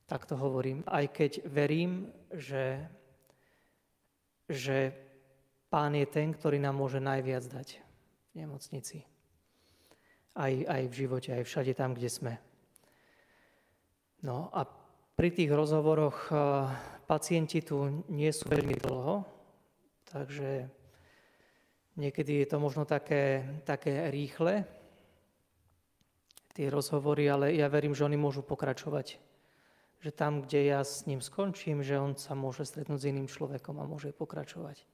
Tak 0.08 0.26
to 0.26 0.40
hovorím. 0.40 0.84
Aj 0.88 1.06
keď 1.08 1.44
verím, 1.48 2.12
že, 2.32 2.82
že 4.48 4.96
Pán 5.74 5.98
je 5.98 6.06
ten, 6.06 6.30
ktorý 6.30 6.62
nám 6.62 6.78
môže 6.78 7.02
najviac 7.02 7.50
dať 7.50 7.82
v 8.30 8.46
nemocnici. 8.46 9.02
Aj, 10.38 10.54
aj 10.54 10.82
v 10.86 10.94
živote, 10.94 11.34
aj 11.34 11.50
všade 11.50 11.74
tam, 11.74 11.98
kde 11.98 12.10
sme. 12.14 12.34
No 14.22 14.54
a 14.54 14.70
pri 15.18 15.30
tých 15.34 15.50
rozhovoroch 15.50 16.30
eh, 16.30 16.38
pacienti 17.10 17.66
tu 17.66 18.06
nie 18.10 18.30
sú 18.30 18.50
veľmi 18.50 18.78
dlho, 18.86 19.26
takže 20.14 20.70
niekedy 21.98 22.44
je 22.44 22.48
to 22.50 22.58
možno 22.58 22.86
také, 22.86 23.46
také 23.66 24.10
rýchle, 24.10 24.66
tie 26.54 26.70
rozhovory, 26.70 27.26
ale 27.30 27.58
ja 27.58 27.66
verím, 27.66 27.98
že 27.98 28.06
oni 28.06 28.18
môžu 28.18 28.46
pokračovať. 28.46 29.18
Že 30.04 30.12
tam, 30.14 30.46
kde 30.46 30.70
ja 30.70 30.84
s 30.84 31.08
ním 31.10 31.24
skončím, 31.24 31.82
že 31.82 31.98
on 31.98 32.14
sa 32.14 32.38
môže 32.38 32.68
stretnúť 32.68 33.00
s 33.02 33.10
iným 33.10 33.26
človekom 33.26 33.80
a 33.82 33.90
môže 33.90 34.14
pokračovať. 34.14 34.86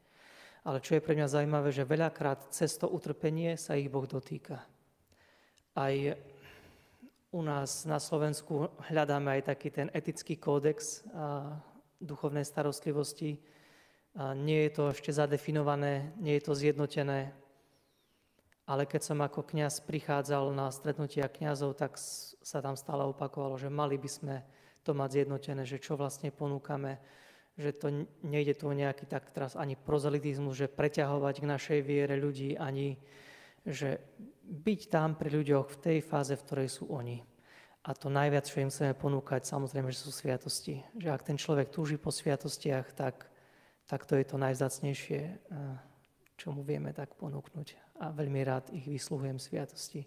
Ale 0.63 0.79
čo 0.79 0.95
je 0.95 1.03
pre 1.03 1.15
mňa 1.15 1.27
zaujímavé, 1.27 1.71
že 1.71 1.87
veľakrát 1.87 2.51
cez 2.51 2.75
to 2.77 2.87
utrpenie 2.87 3.57
sa 3.59 3.75
ich 3.79 3.91
Boh 3.91 4.05
dotýka. 4.07 4.63
Aj 5.75 5.95
u 7.31 7.41
nás 7.41 7.87
na 7.87 7.99
Slovensku 7.99 8.69
hľadáme 8.89 9.39
aj 9.39 9.55
taký 9.55 9.69
ten 9.71 9.87
etický 9.95 10.35
kódex 10.35 11.03
duchovnej 11.99 12.43
starostlivosti. 12.43 13.39
Nie 14.17 14.67
je 14.67 14.71
to 14.73 14.83
ešte 14.89 15.13
zadefinované, 15.13 16.13
nie 16.17 16.37
je 16.39 16.43
to 16.49 16.53
zjednotené, 16.57 17.33
ale 18.69 18.85
keď 18.85 19.01
som 19.01 19.19
ako 19.25 19.45
kňaz 19.45 19.81
prichádzal 19.85 20.53
na 20.53 20.69
stretnutia 20.69 21.25
kňazov, 21.25 21.73
tak 21.77 21.97
sa 21.97 22.61
tam 22.61 22.77
stále 22.77 23.01
opakovalo, 23.05 23.57
že 23.57 23.69
mali 23.73 23.97
by 23.97 24.09
sme 24.09 24.35
to 24.85 24.93
mať 24.93 25.21
zjednotené, 25.21 25.65
že 25.65 25.81
čo 25.81 25.97
vlastne 25.97 26.29
ponúkame, 26.29 27.01
že 27.57 27.73
to 27.73 28.07
nejde 28.21 28.61
tu 28.61 28.69
nejaký 28.69 29.09
tak 29.09 29.33
teraz 29.33 29.57
ani 29.57 29.73
prozelitizmus, 29.73 30.53
že 30.53 30.71
preťahovať 30.71 31.35
k 31.41 31.49
našej 31.49 31.79
viere 31.81 32.15
ľudí, 32.15 32.55
ani 32.55 33.01
že 33.67 33.99
byť 34.45 34.81
tam 34.89 35.19
pri 35.19 35.29
ľuďoch 35.29 35.67
v 35.69 35.77
tej 35.77 35.97
fáze, 36.01 36.33
v 36.33 36.45
ktorej 36.45 36.69
sú 36.71 36.89
oni. 36.89 37.21
A 37.83 37.95
to 37.95 38.11
najviac, 38.11 38.45
čo 38.47 38.61
im 38.61 38.71
chceme 38.71 38.93
ponúkať, 38.95 39.47
samozrejme, 39.47 39.91
že 39.91 40.03
sú 40.03 40.11
sviatosti. 40.11 40.83
Že 40.99 41.09
ak 41.09 41.25
ten 41.25 41.37
človek 41.39 41.71
túži 41.71 41.95
po 41.95 42.11
sviatostiach, 42.11 42.91
tak, 42.95 43.27
tak 43.89 44.05
to 44.05 44.13
je 44.13 44.25
to 44.29 44.37
najvzácnejšie, 44.37 45.21
eh, 45.25 45.37
čo 46.37 46.53
mu 46.53 46.61
vieme 46.61 46.93
tak 46.93 47.17
ponúknuť. 47.17 47.97
A 48.05 48.13
veľmi 48.13 48.45
rád 48.45 48.69
ich 48.69 48.85
vysluhujem 48.85 49.41
sviatosti. 49.41 50.05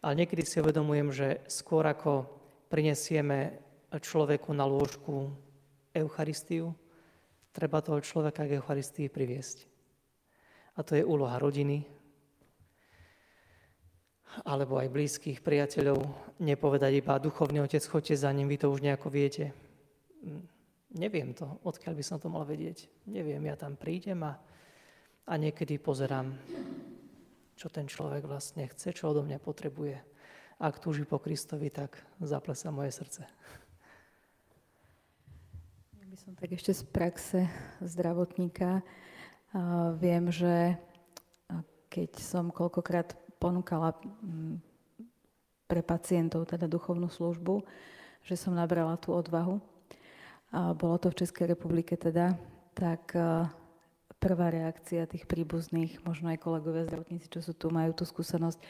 Ale 0.00 0.18
niekedy 0.18 0.42
si 0.42 0.58
uvedomujem, 0.58 1.12
že 1.14 1.28
skôr 1.46 1.86
ako 1.86 2.26
prinesieme 2.72 3.60
človeku 3.92 4.50
na 4.56 4.64
lôžku 4.64 5.30
Eucharistiu, 5.92 6.72
treba 7.52 7.84
toho 7.84 8.00
človeka 8.00 8.48
k 8.48 8.56
Eucharistii 8.56 9.12
priviesť. 9.12 9.68
A 10.74 10.80
to 10.80 10.96
je 10.96 11.04
úloha 11.04 11.36
rodiny, 11.36 11.84
alebo 14.48 14.80
aj 14.80 14.88
blízkych 14.88 15.44
priateľov, 15.44 16.00
nepovedať 16.40 17.04
iba 17.04 17.20
duchovný 17.20 17.60
otec, 17.60 17.84
choďte 17.84 18.16
za 18.16 18.32
ním, 18.32 18.48
vy 18.48 18.56
to 18.56 18.72
už 18.72 18.80
nejako 18.80 19.12
viete. 19.12 19.52
Mm, 20.92 21.00
neviem 21.00 21.32
to, 21.32 21.48
odkiaľ 21.64 21.94
by 21.96 22.04
som 22.04 22.20
to 22.20 22.28
mal 22.28 22.44
vedieť. 22.44 22.88
Neviem, 23.08 23.48
ja 23.48 23.56
tam 23.56 23.76
prídem 23.80 24.20
a, 24.24 24.36
a 25.24 25.32
niekedy 25.40 25.80
pozerám 25.80 26.36
čo 27.56 27.68
ten 27.68 27.86
človek 27.86 28.26
vlastne 28.26 28.68
chce, 28.68 28.92
čo 28.92 29.12
odo 29.12 29.22
mňa 29.22 29.38
potrebuje. 29.38 30.00
Ak 30.58 30.78
túži 30.78 31.06
po 31.06 31.18
Kristovi, 31.18 31.70
tak 31.70 31.98
zaplesa 32.22 32.70
moje 32.70 32.94
srdce. 32.94 33.26
Ja 35.98 36.06
by 36.06 36.16
som 36.18 36.32
tak 36.34 36.50
ešte 36.54 36.74
z 36.74 36.82
praxe 36.86 37.40
zdravotníka 37.82 38.82
viem, 39.98 40.30
že 40.32 40.78
keď 41.92 42.10
som 42.18 42.48
koľkokrát 42.48 43.14
ponúkala 43.36 43.92
pre 45.66 45.82
pacientov 45.84 46.48
teda 46.48 46.70
duchovnú 46.70 47.10
službu, 47.10 47.62
že 48.22 48.38
som 48.38 48.54
nabrala 48.54 48.96
tú 48.96 49.12
odvahu. 49.12 49.60
Bolo 50.52 51.00
to 51.00 51.08
v 51.08 51.18
Českej 51.24 51.56
republike 51.56 51.96
teda, 51.96 52.36
tak 52.76 53.16
prvá 54.22 54.54
reakcia 54.54 55.10
tých 55.10 55.26
príbuzných, 55.26 56.04
možno 56.06 56.30
aj 56.30 56.38
kolegovia 56.38 56.86
zdravotníci, 56.86 57.26
čo 57.26 57.42
sú 57.42 57.56
tu, 57.58 57.74
majú 57.74 57.90
tú 57.90 58.06
skúsenosť, 58.06 58.60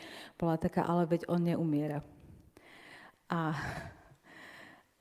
bola 0.41 0.57
taká, 0.57 0.89
ale 0.89 1.05
veď 1.05 1.28
on 1.28 1.45
neumiera. 1.45 2.01
A, 3.28 3.53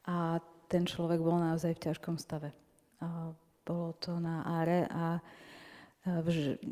a 0.03 0.43
ten 0.67 0.84
človek 0.84 1.23
bol 1.23 1.39
naozaj 1.39 1.77
v 1.79 1.84
ťažkom 1.88 2.19
stave. 2.19 2.51
A 2.99 3.32
bolo 3.63 3.95
to 4.01 4.19
na 4.19 4.43
áre 4.43 4.89
a 4.91 5.23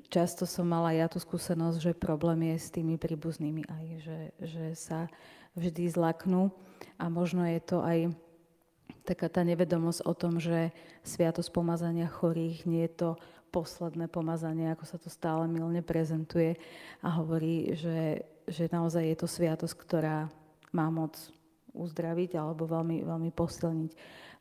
často 0.09 0.49
som 0.49 0.65
mala 0.65 0.91
ja 0.91 1.05
tú 1.05 1.21
skúsenosť, 1.21 1.77
že 1.77 1.91
problém 1.93 2.49
je 2.51 2.57
s 2.57 2.73
tými 2.73 2.97
príbuznými 2.97 3.61
aj, 3.69 3.85
že, 4.01 4.19
že 4.41 4.65
sa 4.73 5.05
vždy 5.53 5.85
zlaknú 5.93 6.49
a 6.97 7.07
možno 7.07 7.45
je 7.45 7.61
to 7.61 7.77
aj 7.85 8.09
taká 9.03 9.29
tá 9.29 9.41
nevedomosť 9.41 10.05
o 10.05 10.13
tom, 10.13 10.37
že 10.37 10.73
sviatosť 11.01 11.49
pomazania 11.49 12.09
chorých 12.09 12.65
nie 12.69 12.85
je 12.85 12.93
to 12.93 13.09
posledné 13.49 14.05
pomazanie, 14.07 14.69
ako 14.69 14.85
sa 14.85 14.97
to 15.01 15.09
stále 15.09 15.49
milne 15.49 15.81
prezentuje 15.81 16.57
a 17.01 17.09
hovorí, 17.17 17.73
že, 17.73 18.29
že 18.45 18.69
naozaj 18.69 19.03
je 19.09 19.17
to 19.17 19.27
sviatosť, 19.27 19.75
ktorá 19.75 20.29
má 20.69 20.87
moc 20.93 21.17
uzdraviť 21.73 22.37
alebo 22.37 22.69
veľmi, 22.69 23.01
veľmi 23.01 23.31
posilniť 23.33 23.91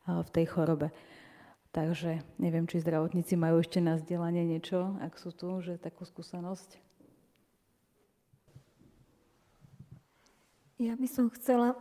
v 0.09 0.29
tej 0.29 0.45
chorobe. 0.49 0.93
Takže 1.69 2.25
neviem, 2.41 2.65
či 2.65 2.81
zdravotníci 2.81 3.37
majú 3.37 3.61
ešte 3.61 3.77
na 3.77 3.97
vzdelanie 3.97 4.41
niečo, 4.41 4.97
ak 5.05 5.17
sú 5.21 5.29
tu, 5.29 5.61
že 5.61 5.77
takú 5.77 6.01
skúsenosť. 6.01 6.81
Ja 10.81 10.97
by 10.97 11.07
som 11.11 11.29
chcela 11.35 11.77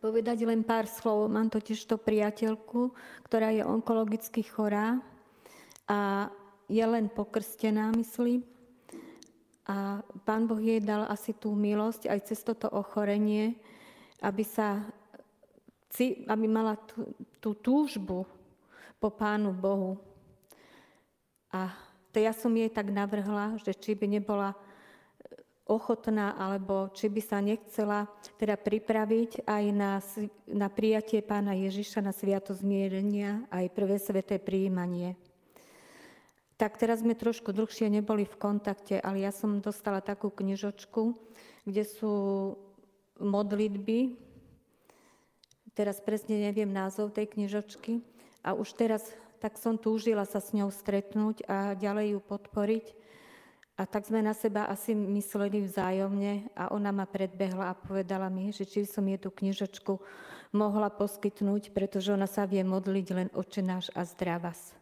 povedať 0.00 0.48
len 0.48 0.64
pár 0.64 0.88
slov. 0.88 1.28
Mám 1.28 1.52
totiž 1.52 1.84
to 1.84 2.00
priateľku, 2.00 2.90
ktorá 3.28 3.52
je 3.52 3.62
onkologicky 3.62 4.40
chorá 4.40 4.96
a 5.84 6.32
je 6.66 6.80
len 6.80 7.12
pokrstená, 7.12 7.92
myslím. 7.94 8.40
A 9.68 10.00
Pán 10.26 10.48
Boh 10.48 10.58
jej 10.58 10.80
dal 10.80 11.06
asi 11.06 11.36
tú 11.36 11.52
milosť 11.54 12.08
aj 12.08 12.20
cez 12.26 12.40
toto 12.42 12.66
ochorenie, 12.72 13.54
aby 14.24 14.42
sa 14.42 14.88
aby 16.00 16.46
mala 16.46 16.78
tú, 16.78 17.12
tú 17.42 17.50
túžbu 17.58 18.22
po 19.02 19.08
Pánu 19.10 19.50
Bohu. 19.50 19.98
A 21.50 21.74
to 22.14 22.22
ja 22.22 22.30
som 22.30 22.54
jej 22.54 22.70
tak 22.70 22.94
navrhla, 22.94 23.58
že 23.58 23.74
či 23.74 23.98
by 23.98 24.06
nebola 24.06 24.54
ochotná, 25.70 26.34
alebo 26.34 26.90
či 26.90 27.06
by 27.06 27.22
sa 27.22 27.38
nechcela 27.38 28.10
teda 28.42 28.58
pripraviť 28.58 29.46
aj 29.46 29.64
na, 29.70 30.02
na 30.50 30.66
prijatie 30.66 31.22
pána 31.22 31.54
Ježiša 31.54 32.02
na 32.02 32.10
sviato 32.10 32.50
zmierenia, 32.50 33.46
aj 33.54 33.70
prvé 33.70 34.02
sveté 34.02 34.42
príjmanie 34.42 35.14
tak 36.60 36.76
teraz 36.76 37.00
sme 37.00 37.16
trošku 37.16 37.56
dlhšie 37.56 37.88
neboli 37.88 38.28
v 38.28 38.36
kontakte, 38.36 39.00
ale 39.00 39.24
ja 39.24 39.32
som 39.32 39.64
dostala 39.64 40.04
takú 40.04 40.28
knižočku, 40.28 41.16
kde 41.64 41.88
sú 41.88 42.12
modlitby, 43.16 44.12
teraz 45.72 46.04
presne 46.04 46.36
neviem 46.36 46.68
názov 46.68 47.16
tej 47.16 47.32
knižočky, 47.32 48.04
a 48.44 48.52
už 48.52 48.76
teraz 48.76 49.08
tak 49.40 49.56
som 49.56 49.80
túžila 49.80 50.28
sa 50.28 50.36
s 50.36 50.52
ňou 50.52 50.68
stretnúť 50.68 51.48
a 51.48 51.72
ďalej 51.72 52.12
ju 52.12 52.20
podporiť. 52.28 52.86
A 53.80 53.88
tak 53.88 54.04
sme 54.04 54.20
na 54.20 54.36
seba 54.36 54.68
asi 54.68 54.92
mysleli 54.92 55.64
vzájomne 55.64 56.52
a 56.52 56.68
ona 56.68 56.92
ma 56.92 57.08
predbehla 57.08 57.72
a 57.72 57.78
povedala 57.80 58.28
mi, 58.28 58.52
že 58.52 58.68
či 58.68 58.84
som 58.84 59.08
jej 59.08 59.16
tú 59.16 59.32
knižočku 59.32 59.96
mohla 60.52 60.92
poskytnúť, 60.92 61.72
pretože 61.72 62.12
ona 62.12 62.28
sa 62.28 62.44
vie 62.44 62.60
modliť 62.60 63.06
len 63.16 63.28
očenáš 63.32 63.88
a 63.96 64.04
zdravas. 64.04 64.76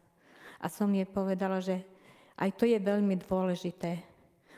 A 0.58 0.66
som 0.66 0.90
jej 0.90 1.06
povedala, 1.06 1.62
že 1.62 1.78
aj 2.42 2.58
to 2.58 2.66
je 2.66 2.74
veľmi 2.74 3.22
dôležité. 3.22 4.02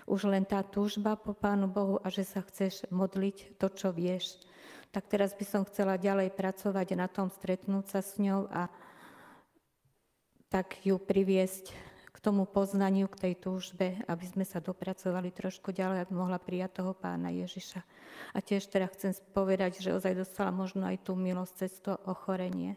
Už 0.09 0.25
len 0.25 0.49
tá 0.49 0.65
túžba 0.65 1.21
po 1.21 1.37
Pánu 1.37 1.69
Bohu 1.69 2.01
a 2.01 2.09
že 2.09 2.25
sa 2.25 2.41
chceš 2.41 2.89
modliť 2.89 3.61
to, 3.61 3.69
čo 3.69 3.93
vieš. 3.93 4.41
Tak 4.89 5.05
teraz 5.05 5.37
by 5.37 5.45
som 5.45 5.69
chcela 5.69 6.01
ďalej 6.01 6.33
pracovať 6.33 6.97
na 6.97 7.13
tom, 7.13 7.29
stretnúť 7.29 7.93
sa 7.93 8.01
s 8.01 8.17
ňou 8.17 8.49
a 8.49 8.73
tak 10.49 10.81
ju 10.81 10.97
priviesť 10.97 11.90
tomu 12.21 12.45
poznaniu, 12.45 13.09
k 13.09 13.29
tej 13.29 13.35
túžbe, 13.41 13.97
aby 14.05 14.25
sme 14.29 14.45
sa 14.45 14.61
dopracovali 14.61 15.33
trošku 15.33 15.73
ďalej, 15.73 16.05
aby 16.05 16.13
mohla 16.13 16.37
prijať 16.37 16.85
toho 16.85 16.93
pána 16.93 17.33
Ježiša. 17.33 17.81
A 18.37 18.39
tiež 18.45 18.69
teda 18.69 18.87
chcem 18.93 19.17
povedať, 19.33 19.81
že 19.81 19.97
ozaj 19.97 20.21
dostala 20.21 20.53
možno 20.53 20.85
aj 20.85 21.01
tú 21.01 21.17
milosť 21.17 21.55
cez 21.57 21.73
to 21.81 21.97
ochorenie 22.05 22.77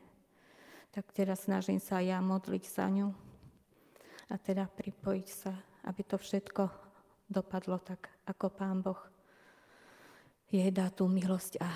tak 0.94 1.10
teraz 1.10 1.50
snažím 1.50 1.82
sa 1.82 1.98
ja 2.06 2.22
modliť 2.22 2.64
za 2.70 2.86
ňu 2.86 3.10
a 4.30 4.36
teda 4.38 4.70
pripojiť 4.70 5.28
sa, 5.28 5.50
aby 5.90 6.06
to 6.06 6.22
všetko 6.22 6.70
dopadlo 7.26 7.82
tak, 7.82 8.14
ako 8.30 8.54
Pán 8.54 8.86
Boh 8.86 9.02
jej 10.54 10.70
dá 10.70 10.94
tú 10.94 11.10
milosť 11.10 11.58
a 11.66 11.70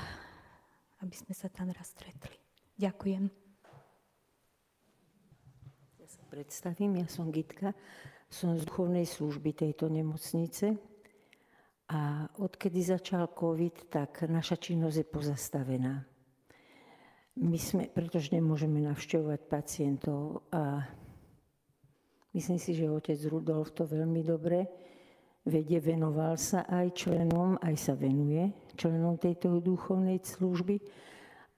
aby 1.02 1.18
sme 1.18 1.34
sa 1.34 1.50
tam 1.50 1.74
raz 1.74 1.98
stretli. 1.98 2.38
Ďakujem. 2.78 3.47
Ja 6.08 6.16
sa 6.24 6.32
predstavím, 6.32 7.04
ja 7.04 7.08
som 7.12 7.28
Gitka, 7.36 7.76
som 8.32 8.56
z 8.56 8.64
duchovnej 8.64 9.04
služby 9.04 9.52
tejto 9.52 9.92
nemocnice 9.92 10.80
a 11.92 12.32
odkedy 12.40 12.80
začal 12.80 13.28
COVID, 13.36 13.92
tak 13.92 14.24
naša 14.32 14.56
činnosť 14.56 15.04
je 15.04 15.08
pozastavená. 15.12 16.08
My 17.44 17.60
sme, 17.60 17.92
pretože 17.92 18.32
nemôžeme 18.32 18.80
navštevovať 18.88 19.52
pacientov 19.52 20.48
a 20.48 20.88
myslím 22.32 22.56
si, 22.56 22.72
že 22.72 22.88
otec 22.88 23.20
Rudolf 23.28 23.76
to 23.76 23.84
veľmi 23.84 24.24
dobre 24.24 24.64
vedie, 25.44 25.84
venoval 25.84 26.40
sa 26.40 26.64
aj 26.72 27.04
členom, 27.04 27.60
aj 27.60 27.76
sa 27.76 28.00
venuje 28.00 28.48
členom 28.80 29.20
tejto 29.20 29.60
duchovnej 29.60 30.24
služby 30.24 30.80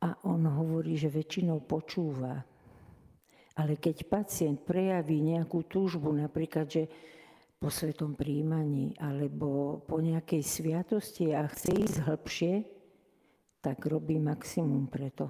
a 0.01 0.25
on 0.25 0.41
hovorí, 0.49 0.97
že 0.97 1.13
väčšinou 1.13 1.61
počúva. 1.69 2.57
Ale 3.59 3.75
keď 3.75 4.07
pacient 4.07 4.63
prejaví 4.63 5.19
nejakú 5.19 5.67
túžbu, 5.67 6.15
napríklad, 6.15 6.71
že 6.71 6.87
po 7.59 7.67
svetom 7.67 8.15
príjmaní 8.15 8.95
alebo 8.95 9.83
po 9.83 9.99
nejakej 9.99 10.39
sviatosti 10.39 11.35
a 11.35 11.43
chce 11.51 11.75
ísť 11.75 11.97
hĺbšie, 12.07 12.53
tak 13.59 13.83
robí 13.83 14.15
maximum 14.15 14.87
preto 14.87 15.27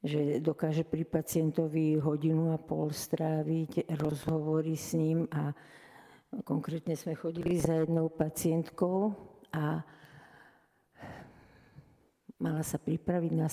že 0.00 0.40
dokáže 0.40 0.88
pri 0.88 1.04
pacientovi 1.04 2.00
hodinu 2.00 2.56
a 2.56 2.58
pol 2.58 2.88
stráviť 2.88 3.92
rozhovory 4.00 4.72
s 4.72 4.96
ním 4.96 5.28
a 5.28 5.52
konkrétne 6.48 6.96
sme 6.96 7.12
chodili 7.12 7.60
za 7.60 7.84
jednou 7.84 8.08
pacientkou 8.08 9.12
a 9.52 9.84
mala 12.40 12.64
sa 12.64 12.80
pripraviť 12.80 13.32
na, 13.36 13.48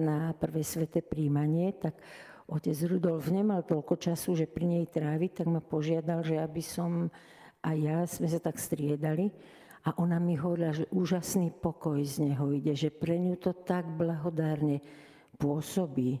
na 0.00 0.18
prvé 0.32 0.64
sveté 0.64 1.04
príjmanie, 1.04 1.76
tak 1.76 2.00
otec 2.50 2.76
Rudolf 2.90 3.30
nemal 3.30 3.62
toľko 3.62 3.94
času, 3.96 4.34
že 4.34 4.50
pri 4.50 4.66
nej 4.66 4.84
tráviť, 4.90 5.42
tak 5.42 5.46
ma 5.48 5.62
požiadal, 5.62 6.26
že 6.26 6.36
aby 6.36 6.60
som 6.60 7.08
a 7.60 7.76
ja 7.76 8.04
sme 8.08 8.26
sa 8.26 8.40
tak 8.40 8.56
striedali. 8.56 9.30
A 9.80 9.96
ona 9.96 10.20
mi 10.20 10.36
hovorila, 10.36 10.76
že 10.76 10.90
úžasný 10.92 11.56
pokoj 11.56 11.96
z 12.04 12.28
neho 12.28 12.52
ide, 12.52 12.76
že 12.76 12.92
pre 12.92 13.16
ňu 13.16 13.40
to 13.40 13.56
tak 13.56 13.88
blahodárne 13.88 14.84
pôsobí 15.40 16.20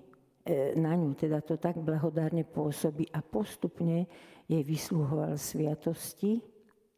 na 0.80 0.96
ňu, 0.96 1.12
teda 1.12 1.44
to 1.44 1.60
tak 1.60 1.76
blahodárne 1.76 2.40
pôsobí 2.48 3.12
a 3.12 3.20
postupne 3.20 4.08
jej 4.48 4.62
vysluhoval 4.64 5.36
sviatosti, 5.36 6.40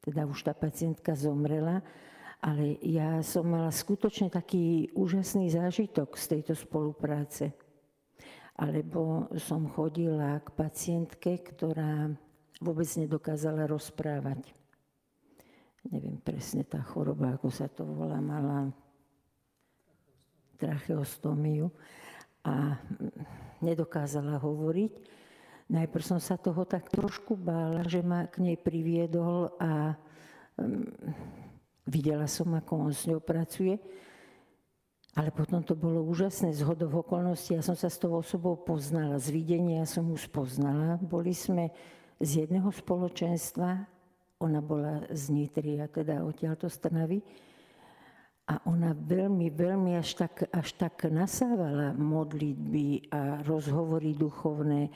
teda 0.07 0.23
už 0.23 0.47
tá 0.47 0.55
pacientka 0.55 1.19
zomrela, 1.19 1.83
ale 2.39 2.79
ja 2.83 3.19
som 3.27 3.47
mala 3.47 3.75
skutočne 3.75 4.31
taký 4.31 4.91
úžasný 4.95 5.51
zážitok 5.51 6.15
z 6.15 6.25
tejto 6.39 6.55
spolupráce. 6.55 7.55
Alebo 8.53 9.33
som 9.41 9.65
chodila 9.69 10.41
k 10.45 10.49
pacientke, 10.53 11.41
ktorá 11.41 12.13
vôbec 12.61 12.87
nedokázala 12.95 13.67
rozprávať. 13.67 14.53
Neviem 15.89 16.21
presne 16.23 16.63
tá 16.63 16.79
choroba, 16.79 17.35
ako 17.35 17.49
sa 17.51 17.67
to 17.67 17.83
volá, 17.83 18.23
mala 18.23 18.71
tracheostómiu 20.63 21.75
a 22.47 22.79
nedokázala 23.59 24.39
hovoriť. 24.39 24.95
Najprv 25.73 26.05
som 26.05 26.21
sa 26.23 26.39
toho 26.39 26.63
tak 26.63 26.87
trošku 26.87 27.35
bála, 27.35 27.83
že 27.89 27.99
ma 28.05 28.31
k 28.31 28.39
nej 28.47 28.59
priviedol 28.61 29.51
a 29.59 29.99
videla 31.89 32.31
som, 32.31 32.53
ako 32.55 32.73
on 32.91 32.93
s 32.95 33.09
ňou 33.11 33.19
pracuje. 33.19 33.81
Ale 35.13 35.29
potom 35.29 35.61
to 35.61 35.77
bolo 35.77 36.01
úžasné 36.09 36.57
z 36.57 36.65
hodov 36.65 37.05
okolností. 37.05 37.53
Ja 37.53 37.61
som 37.61 37.77
sa 37.77 37.93
s 37.93 38.01
tou 38.01 38.17
osobou 38.17 38.57
poznala, 38.57 39.21
z 39.21 39.29
videnia 39.29 39.85
som 39.85 40.09
ju 40.09 40.17
spoznala. 40.17 40.97
Boli 40.97 41.37
sme 41.37 41.69
z 42.17 42.49
jedného 42.49 42.73
spoločenstva, 42.73 43.85
ona 44.41 44.61
bola 44.65 45.05
z 45.13 45.29
Nitry 45.37 45.85
a 45.85 45.87
teda 45.87 46.25
odtiaľto 46.25 46.73
z 46.73 46.77
Trnavy. 46.81 47.19
A 48.49 48.59
ona 48.65 48.97
veľmi, 48.97 49.53
veľmi 49.53 50.01
až 50.01 50.25
tak, 50.27 50.49
až 50.49 50.75
tak 50.81 51.07
nasávala 51.13 51.93
modlitby 51.93 53.13
a 53.13 53.45
rozhovory 53.45 54.17
duchovné. 54.17 54.89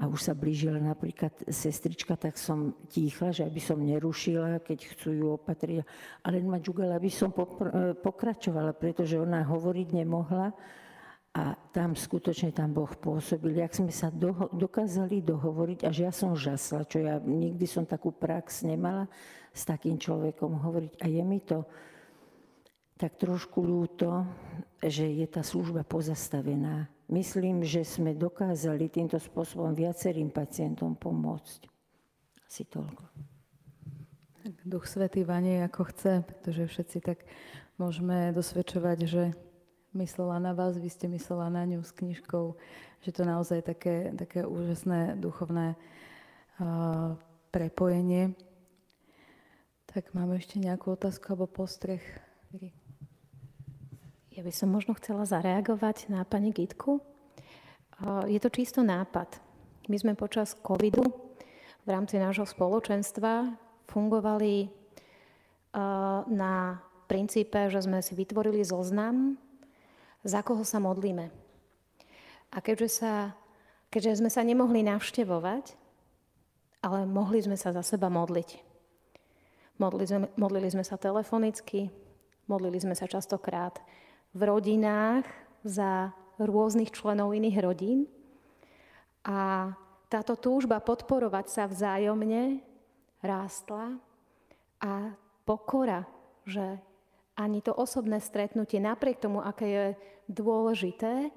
A 0.00 0.08
už 0.08 0.32
sa 0.32 0.32
blížila 0.32 0.80
napríklad 0.80 1.44
sestrička, 1.52 2.16
tak 2.16 2.40
som 2.40 2.72
tichla, 2.88 3.36
že 3.36 3.44
aby 3.44 3.60
som 3.60 3.76
nerušila, 3.76 4.64
keď 4.64 4.96
chcú 4.96 5.12
ju 5.12 5.26
opatriť. 5.36 5.84
Ale 6.24 6.40
ma 6.40 6.56
džugala, 6.56 6.96
aby 6.96 7.12
som 7.12 7.28
pokračovala, 8.00 8.72
pretože 8.72 9.20
ona 9.20 9.44
hovoriť 9.44 9.88
nemohla. 9.92 10.56
A 11.30 11.54
tam 11.70 11.94
skutočne 11.94 12.50
tam 12.50 12.74
Boh 12.74 12.90
pôsobil. 12.90 13.60
Jak 13.60 13.76
sme 13.76 13.92
sa 13.94 14.10
doho- 14.10 14.50
dokázali 14.50 15.22
dohovoriť, 15.22 15.86
až 15.86 15.96
ja 16.08 16.12
som 16.16 16.34
žasla, 16.34 16.88
čo 16.88 16.98
ja 16.98 17.22
nikdy 17.22 17.70
som 17.70 17.86
takú 17.86 18.10
prax 18.10 18.66
nemala 18.66 19.06
s 19.54 19.62
takým 19.62 19.94
človekom 19.94 20.58
hovoriť. 20.58 20.92
A 20.98 21.06
je 21.06 21.22
mi 21.22 21.38
to 21.38 21.62
tak 22.98 23.14
trošku 23.20 23.62
ľúto, 23.62 24.26
že 24.82 25.06
je 25.06 25.26
tá 25.30 25.40
služba 25.40 25.86
pozastavená. 25.86 26.88
Myslím, 27.10 27.66
že 27.66 27.82
sme 27.82 28.14
dokázali 28.14 28.86
týmto 28.86 29.18
spôsobom 29.18 29.74
viacerým 29.74 30.30
pacientom 30.30 30.94
pomôcť. 30.94 31.66
Asi 32.46 32.62
toľko. 32.70 33.02
Duch 34.62 34.86
Svetý 34.86 35.26
vanie 35.26 35.66
ako 35.66 35.90
chce, 35.90 36.22
pretože 36.22 36.70
všetci 36.70 36.98
tak 37.02 37.26
môžeme 37.82 38.30
dosvedčovať, 38.30 38.98
že 39.10 39.22
myslela 39.98 40.38
na 40.38 40.54
vás, 40.54 40.78
vy 40.78 40.86
ste 40.86 41.10
myslela 41.10 41.50
na 41.50 41.66
ňu 41.66 41.82
s 41.82 41.90
knižkou, 41.90 42.54
že 43.02 43.10
to 43.10 43.26
naozaj 43.26 43.66
také, 43.66 44.14
také 44.14 44.46
úžasné 44.46 45.18
duchovné 45.18 45.74
uh, 45.74 47.18
prepojenie. 47.50 48.38
Tak 49.90 50.14
máme 50.14 50.38
ešte 50.38 50.62
nejakú 50.62 50.94
otázku 50.94 51.34
alebo 51.34 51.50
postreh? 51.50 52.02
Ja 54.40 54.48
by 54.48 54.56
som 54.56 54.72
možno 54.72 54.96
chcela 54.96 55.28
zareagovať 55.28 56.08
na 56.08 56.24
pani 56.24 56.48
Gitku. 56.48 56.96
Je 58.24 58.40
to 58.40 58.48
čisto 58.48 58.80
nápad. 58.80 59.36
My 59.84 60.00
sme 60.00 60.16
počas 60.16 60.56
covidu 60.64 61.04
v 61.84 61.88
rámci 61.92 62.16
nášho 62.16 62.48
spoločenstva 62.48 63.52
fungovali 63.84 64.72
na 66.32 66.80
princípe, 67.04 67.68
že 67.68 67.84
sme 67.84 68.00
si 68.00 68.16
vytvorili 68.16 68.64
zoznam 68.64 69.36
za 70.24 70.40
koho 70.40 70.64
sa 70.64 70.80
modlíme. 70.80 71.28
A 72.48 72.64
keďže, 72.64 73.04
sa, 73.04 73.36
keďže 73.92 74.24
sme 74.24 74.32
sa 74.32 74.40
nemohli 74.40 74.80
navštevovať, 74.88 75.76
ale 76.80 77.04
mohli 77.04 77.44
sme 77.44 77.60
sa 77.60 77.76
za 77.76 77.84
seba 77.84 78.08
modliť. 78.08 78.56
Modlili 79.76 80.06
sme, 80.08 80.32
modlili 80.40 80.72
sme 80.72 80.84
sa 80.88 80.96
telefonicky, 80.96 81.92
modlili 82.48 82.80
sme 82.80 82.96
sa 82.96 83.04
častokrát 83.04 83.76
v 84.30 84.40
rodinách 84.40 85.26
za 85.66 86.14
rôznych 86.40 86.90
členov 86.94 87.36
iných 87.36 87.58
rodín. 87.60 88.08
A 89.26 89.70
táto 90.08 90.34
túžba 90.34 90.80
podporovať 90.80 91.46
sa 91.52 91.64
vzájomne 91.68 92.64
rástla 93.20 94.00
a 94.80 95.12
pokora, 95.44 96.08
že 96.48 96.80
ani 97.36 97.60
to 97.60 97.72
osobné 97.76 98.20
stretnutie, 98.20 98.80
napriek 98.80 99.20
tomu, 99.20 99.40
aké 99.40 99.66
je 99.68 99.86
dôležité, 100.28 101.28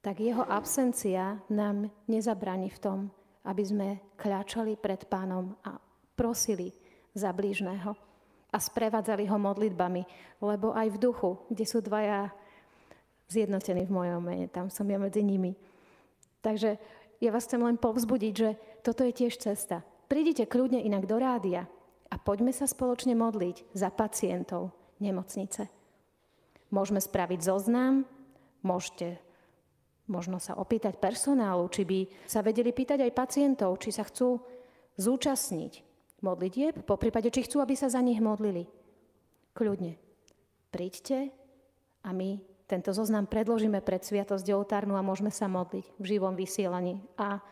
tak 0.00 0.16
jeho 0.20 0.44
absencia 0.48 1.40
nám 1.52 1.92
nezabraní 2.08 2.72
v 2.72 2.78
tom, 2.80 2.98
aby 3.44 3.62
sme 3.64 3.88
kľačali 4.16 4.80
pred 4.80 5.04
pánom 5.08 5.56
a 5.60 5.76
prosili 6.16 6.72
za 7.12 7.32
blížneho 7.36 8.09
a 8.50 8.58
sprevádzali 8.58 9.30
ho 9.30 9.38
modlitbami, 9.38 10.02
lebo 10.42 10.74
aj 10.74 10.88
v 10.90 11.00
duchu, 11.00 11.30
kde 11.50 11.64
sú 11.64 11.78
dvaja 11.80 12.34
zjednotení 13.30 13.86
v 13.86 13.94
mojom 13.94 14.20
mene, 14.20 14.46
tam 14.50 14.68
som 14.68 14.86
ja 14.90 14.98
medzi 14.98 15.22
nimi. 15.22 15.54
Takže 16.42 16.76
ja 17.22 17.30
vás 17.30 17.46
chcem 17.46 17.62
len 17.62 17.78
povzbudiť, 17.78 18.34
že 18.34 18.58
toto 18.82 19.06
je 19.06 19.12
tiež 19.14 19.38
cesta. 19.38 19.86
Prídite 20.10 20.50
kľudne 20.50 20.82
inak 20.82 21.06
do 21.06 21.20
rádia 21.22 21.70
a 22.10 22.16
poďme 22.18 22.50
sa 22.50 22.66
spoločne 22.66 23.14
modliť 23.14 23.70
za 23.70 23.94
pacientov, 23.94 24.74
nemocnice. 24.98 25.70
Môžeme 26.74 26.98
spraviť 26.98 27.40
zoznam, 27.46 28.02
môžete 28.66 29.22
možno 30.10 30.42
sa 30.42 30.58
opýtať 30.58 30.98
personálu, 30.98 31.70
či 31.70 31.86
by 31.86 32.00
sa 32.26 32.42
vedeli 32.42 32.74
pýtať 32.74 33.06
aj 33.06 33.14
pacientov, 33.14 33.78
či 33.78 33.94
sa 33.94 34.02
chcú 34.02 34.42
zúčastniť 34.98 35.89
modlitieb, 36.22 36.84
po 36.84 36.96
prípade, 37.00 37.28
či 37.32 37.44
chcú, 37.44 37.60
aby 37.60 37.74
sa 37.76 37.88
za 37.88 38.00
nich 38.00 38.20
modlili. 38.20 38.68
Kľudne. 39.56 39.98
Príďte 40.70 41.34
a 42.06 42.14
my 42.14 42.38
tento 42.70 42.94
zoznam 42.94 43.26
predložíme 43.26 43.82
pred 43.82 43.98
Sviatosť 43.98 44.46
oltárnu 44.54 44.94
a 44.94 45.02
môžeme 45.02 45.34
sa 45.34 45.50
modliť 45.50 45.98
v 45.98 46.04
živom 46.06 46.38
vysielaní. 46.38 47.02
A 47.18 47.42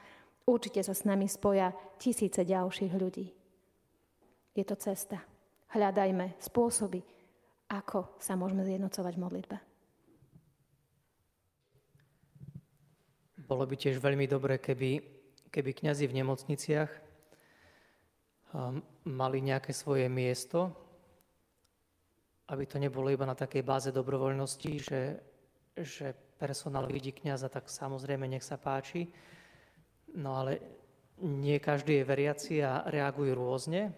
určite 0.46 0.78
sa 0.86 0.94
s 0.94 1.02
nami 1.02 1.26
spoja 1.26 1.74
tisíce 1.98 2.46
ďalších 2.46 2.94
ľudí. 2.94 3.34
Je 4.54 4.62
to 4.62 4.78
cesta. 4.78 5.18
Hľadajme 5.74 6.38
spôsoby, 6.38 7.02
ako 7.66 8.14
sa 8.22 8.38
môžeme 8.38 8.62
zjednocovať 8.62 9.12
v 9.18 9.22
modlitbe. 9.26 9.56
Bolo 13.48 13.64
by 13.66 13.74
tiež 13.74 13.98
veľmi 13.98 14.28
dobré, 14.30 14.60
keby, 14.60 15.02
keby 15.50 15.70
kňazi 15.72 16.04
v 16.06 16.16
nemocniciach 16.20 17.07
mali 19.05 19.38
nejaké 19.44 19.76
svoje 19.76 20.09
miesto, 20.09 20.72
aby 22.49 22.64
to 22.64 22.80
nebolo 22.80 23.12
iba 23.12 23.28
na 23.28 23.36
takej 23.36 23.61
báze 23.61 23.92
dobrovoľnosti, 23.92 24.72
že, 24.80 25.03
že 25.76 26.16
personál 26.40 26.88
vidí 26.88 27.12
kniaza, 27.12 27.53
tak 27.53 27.68
samozrejme 27.68 28.24
nech 28.24 28.46
sa 28.46 28.57
páči. 28.57 29.12
No 30.16 30.40
ale 30.40 30.64
nie 31.20 31.61
každý 31.61 32.01
je 32.01 32.09
veriaci 32.09 32.55
a 32.64 32.88
reagujú 32.88 33.36
rôzne. 33.36 33.92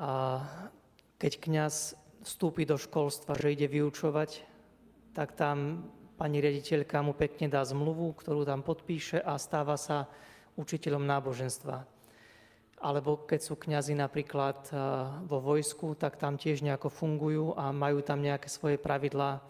A 0.00 0.42
keď 1.20 1.32
kňaz 1.38 1.94
vstúpi 2.24 2.64
do 2.64 2.80
školstva, 2.80 3.36
že 3.36 3.52
ide 3.52 3.68
vyučovať, 3.68 4.42
tak 5.12 5.36
tam 5.36 5.86
pani 6.16 6.40
riaditeľka 6.40 7.04
mu 7.04 7.12
pekne 7.12 7.46
dá 7.46 7.62
zmluvu, 7.62 8.16
ktorú 8.16 8.42
tam 8.48 8.64
podpíše 8.64 9.20
a 9.20 9.36
stáva 9.36 9.76
sa 9.76 10.08
učiteľom 10.56 11.04
náboženstva. 11.04 11.99
Alebo 12.80 13.28
keď 13.28 13.40
sú 13.44 13.54
kňazi 13.60 13.92
napríklad 13.92 14.72
eh, 14.72 14.78
vo 15.28 15.38
vojsku, 15.38 15.94
tak 16.00 16.16
tam 16.16 16.40
tiež 16.40 16.64
nejako 16.64 16.88
fungujú 16.88 17.52
a 17.54 17.70
majú 17.76 18.00
tam 18.00 18.24
nejaké 18.24 18.48
svoje 18.48 18.80
pravidlá. 18.80 19.44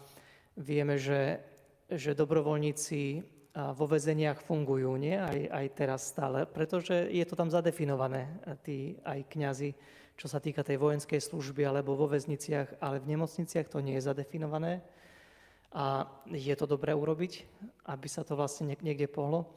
Vieme, 0.59 0.99
že, 0.99 1.39
že 1.87 2.19
dobrovoľníci 2.19 3.03
eh, 3.17 3.23
vo 3.55 3.87
väzeniach 3.87 4.43
fungujú, 4.43 4.99
nie? 4.99 5.15
Aj, 5.15 5.39
aj 5.63 5.67
teraz 5.79 6.11
stále, 6.11 6.43
pretože 6.45 7.07
je 7.07 7.23
to 7.23 7.39
tam 7.39 7.49
zadefinované, 7.49 8.27
eh, 8.27 8.59
tí 8.61 8.77
aj 9.07 9.31
kňazi 9.31 9.71
čo 10.21 10.29
sa 10.29 10.37
týka 10.37 10.61
tej 10.61 10.77
vojenskej 10.77 11.17
služby 11.17 11.65
alebo 11.65 11.97
vo 11.97 12.05
väzniciach, 12.05 12.85
ale 12.85 13.01
v 13.01 13.17
nemocniciach 13.17 13.73
to 13.73 13.81
nie 13.81 13.97
je 13.97 14.05
zadefinované. 14.05 14.85
A 15.73 16.05
je 16.29 16.53
to 16.53 16.69
dobré 16.69 16.93
urobiť, 16.93 17.49
aby 17.89 18.05
sa 18.05 18.21
to 18.21 18.37
vlastne 18.37 18.69
niekde 18.85 19.09
pohlo. 19.09 19.49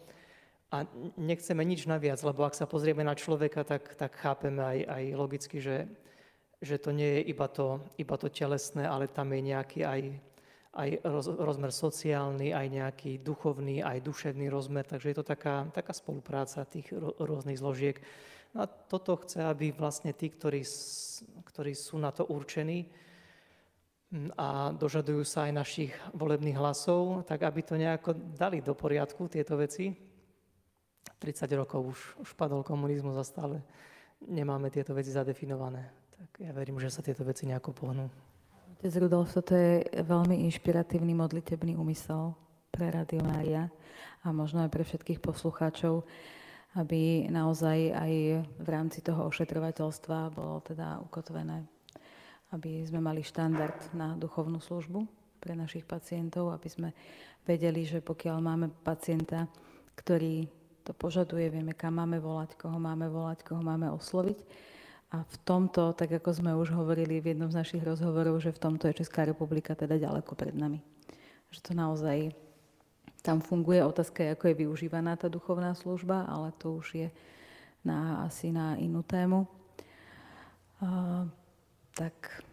A 0.73 0.89
nechceme 1.21 1.61
nič 1.61 1.85
naviac, 1.85 2.17
lebo 2.25 2.49
ak 2.49 2.57
sa 2.57 2.65
pozrieme 2.65 3.05
na 3.05 3.13
človeka, 3.13 3.61
tak, 3.61 3.93
tak 3.93 4.17
chápeme 4.17 4.57
aj, 4.57 4.79
aj 4.89 5.03
logicky, 5.13 5.61
že, 5.61 5.85
že 6.65 6.81
to 6.81 6.89
nie 6.89 7.21
je 7.21 7.29
iba 7.29 7.45
to, 7.45 7.77
iba 8.01 8.17
to 8.17 8.25
telesné, 8.25 8.89
ale 8.89 9.05
tam 9.05 9.29
je 9.37 9.53
nejaký 9.53 9.85
aj, 9.85 10.01
aj 10.73 10.89
roz, 11.05 11.29
rozmer 11.29 11.69
sociálny, 11.69 12.57
aj 12.57 12.67
nejaký 12.73 13.21
duchovný, 13.21 13.85
aj 13.85 14.01
duševný 14.01 14.49
rozmer. 14.49 14.81
Takže 14.89 15.13
je 15.13 15.17
to 15.21 15.25
taká, 15.29 15.69
taká 15.69 15.93
spolupráca 15.93 16.65
tých 16.65 16.89
rôznych 17.21 17.61
zložiek. 17.61 18.01
A 18.57 18.65
toto 18.65 19.21
chce, 19.21 19.45
aby 19.45 19.69
vlastne 19.77 20.09
tí, 20.09 20.33
ktorí, 20.33 20.65
ktorí 21.53 21.77
sú 21.77 22.01
na 22.01 22.09
to 22.09 22.25
určení 22.25 22.89
a 24.37 24.73
dožadujú 24.73 25.21
sa 25.21 25.49
aj 25.49 25.53
našich 25.53 25.93
volebných 26.17 26.57
hlasov, 26.57 27.29
tak 27.29 27.45
aby 27.45 27.61
to 27.61 27.77
nejako 27.77 28.17
dali 28.17 28.57
do 28.61 28.73
poriadku, 28.73 29.29
tieto 29.29 29.53
veci. 29.57 30.12
30 31.19 31.59
rokov 31.59 31.79
už, 31.83 31.99
už 32.23 32.29
padol 32.35 32.63
komunizmus 32.63 33.15
a 33.15 33.23
stále 33.23 33.63
nemáme 34.23 34.71
tieto 34.71 34.91
veci 34.91 35.11
zadefinované. 35.11 35.87
Tak 36.19 36.29
ja 36.43 36.51
verím, 36.55 36.79
že 36.79 36.91
sa 36.91 37.03
tieto 37.03 37.23
veci 37.27 37.47
nejako 37.47 37.71
pohnú. 37.75 38.07
Otec 38.79 38.93
Rudolf, 38.99 39.31
toto 39.31 39.55
je 39.55 39.83
veľmi 40.03 40.43
inšpiratívny 40.47 41.15
modlitebný 41.15 41.79
úmysel 41.79 42.35
pre 42.71 42.91
Radio 42.91 43.23
Mária 43.23 43.71
a 44.23 44.31
možno 44.31 44.63
aj 44.63 44.71
pre 44.71 44.83
všetkých 44.83 45.23
poslucháčov 45.23 46.03
aby 46.73 47.29
naozaj 47.29 47.93
aj 47.93 48.13
v 48.41 48.67
rámci 48.67 49.05
toho 49.05 49.29
ošetrovateľstva 49.29 50.33
bolo 50.33 50.57
teda 50.65 50.97
ukotvené, 51.05 51.61
aby 52.49 52.81
sme 52.81 52.97
mali 52.97 53.21
štandard 53.21 53.93
na 53.93 54.17
duchovnú 54.17 54.57
službu 54.57 55.05
pre 55.37 55.53
našich 55.53 55.85
pacientov, 55.85 56.49
aby 56.49 56.69
sme 56.69 56.89
vedeli, 57.45 57.85
že 57.85 58.01
pokiaľ 58.01 58.37
máme 58.41 58.67
pacienta, 58.81 59.45
ktorý 59.93 60.49
to 60.83 60.91
požaduje, 60.91 61.47
vieme, 61.47 61.71
kam 61.71 61.95
máme 61.95 62.19
volať, 62.19 62.59
koho 62.59 62.75
máme 62.75 63.07
volať, 63.07 63.47
koho 63.47 63.63
máme 63.63 63.87
osloviť. 63.95 64.39
A 65.13 65.21
v 65.23 65.35
tomto, 65.45 65.93
tak 65.93 66.09
ako 66.09 66.29
sme 66.33 66.51
už 66.57 66.73
hovorili 66.73 67.21
v 67.21 67.33
jednom 67.33 67.47
z 67.47 67.61
našich 67.61 67.83
rozhovorov, 67.85 68.41
že 68.41 68.49
v 68.49 68.59
tomto 68.59 68.89
je 68.89 69.05
Česká 69.05 69.23
republika 69.23 69.77
teda 69.77 69.95
ďaleko 69.95 70.33
pred 70.33 70.57
nami. 70.57 70.81
Že 71.53 71.59
to 71.61 71.71
naozaj 71.77 72.17
tam 73.21 73.39
funguje. 73.39 73.79
Otázka 73.85 74.33
ako 74.33 74.51
je 74.51 74.59
využívaná 74.65 75.15
tá 75.15 75.29
duchovná 75.29 75.77
služba, 75.77 76.25
ale 76.25 76.49
to 76.57 76.81
už 76.81 76.87
je 76.97 77.09
na, 77.85 78.25
asi 78.25 78.49
na 78.49 78.75
inú 78.81 79.05
tému. 79.05 79.45
A, 80.81 81.23
tak 81.93 82.43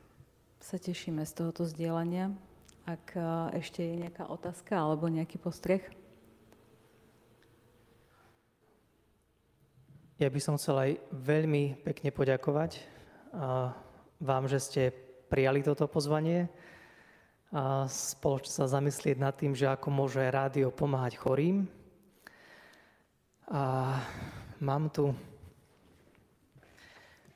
sa 0.61 0.77
tešíme 0.77 1.25
z 1.25 1.33
tohoto 1.33 1.65
zdieľania. 1.65 2.31
Ak 2.85 3.17
ešte 3.57 3.81
je 3.81 4.05
nejaká 4.05 4.29
otázka 4.29 4.77
alebo 4.77 5.09
nejaký 5.09 5.41
postreh. 5.41 5.81
Ja 10.21 10.29
by 10.29 10.37
som 10.37 10.61
chcel 10.61 10.77
aj 10.77 10.93
veľmi 11.17 11.81
pekne 11.81 12.13
poďakovať 12.13 12.77
vám, 14.21 14.45
že 14.53 14.61
ste 14.61 14.83
prijali 15.33 15.65
toto 15.65 15.89
pozvanie 15.89 16.53
a 17.49 17.89
spoločne 17.89 18.53
sa 18.53 18.69
zamyslieť 18.69 19.17
nad 19.17 19.33
tým, 19.33 19.57
že 19.57 19.73
ako 19.73 19.89
môže 19.89 20.21
rádio 20.29 20.69
pomáhať 20.69 21.17
chorým. 21.17 21.65
A 23.49 23.97
mám 24.61 24.93
tu, 24.93 25.17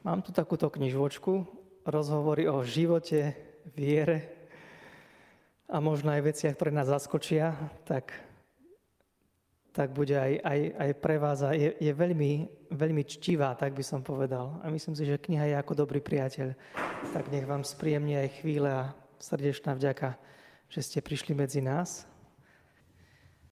mám 0.05 0.21
tu 0.21 0.37
takúto 0.37 0.69
knižočku, 0.69 1.49
rozhovory 1.89 2.53
o 2.53 2.61
živote, 2.69 3.33
viere 3.73 4.29
a 5.73 5.81
možno 5.81 6.13
aj 6.13 6.37
veciach, 6.37 6.53
ktoré 6.53 6.69
nás 6.69 6.93
zaskočia, 6.93 7.57
tak, 7.89 8.13
tak 9.75 9.91
bude 9.91 10.15
aj, 10.15 10.39
aj, 10.39 10.61
aj 10.79 10.91
pre 11.03 11.19
vás 11.19 11.43
a 11.43 11.51
je, 11.51 11.75
je 11.83 11.91
veľmi, 11.91 12.47
veľmi 12.71 13.03
čtivá, 13.03 13.59
tak 13.59 13.75
by 13.75 13.83
som 13.83 14.07
povedal. 14.07 14.63
A 14.63 14.71
myslím 14.71 14.95
si, 14.95 15.03
že 15.03 15.19
kniha 15.19 15.51
je 15.51 15.57
ako 15.59 15.83
dobrý 15.83 15.99
priateľ. 15.99 16.55
Tak 17.11 17.35
nech 17.35 17.43
vám 17.43 17.67
spríjemne 17.67 18.23
aj 18.23 18.39
chvíle 18.39 18.71
a 18.71 18.95
srdečná 19.19 19.75
vďaka, 19.75 20.15
že 20.71 20.81
ste 20.81 20.99
prišli 21.03 21.35
medzi 21.35 21.59
nás 21.59 22.07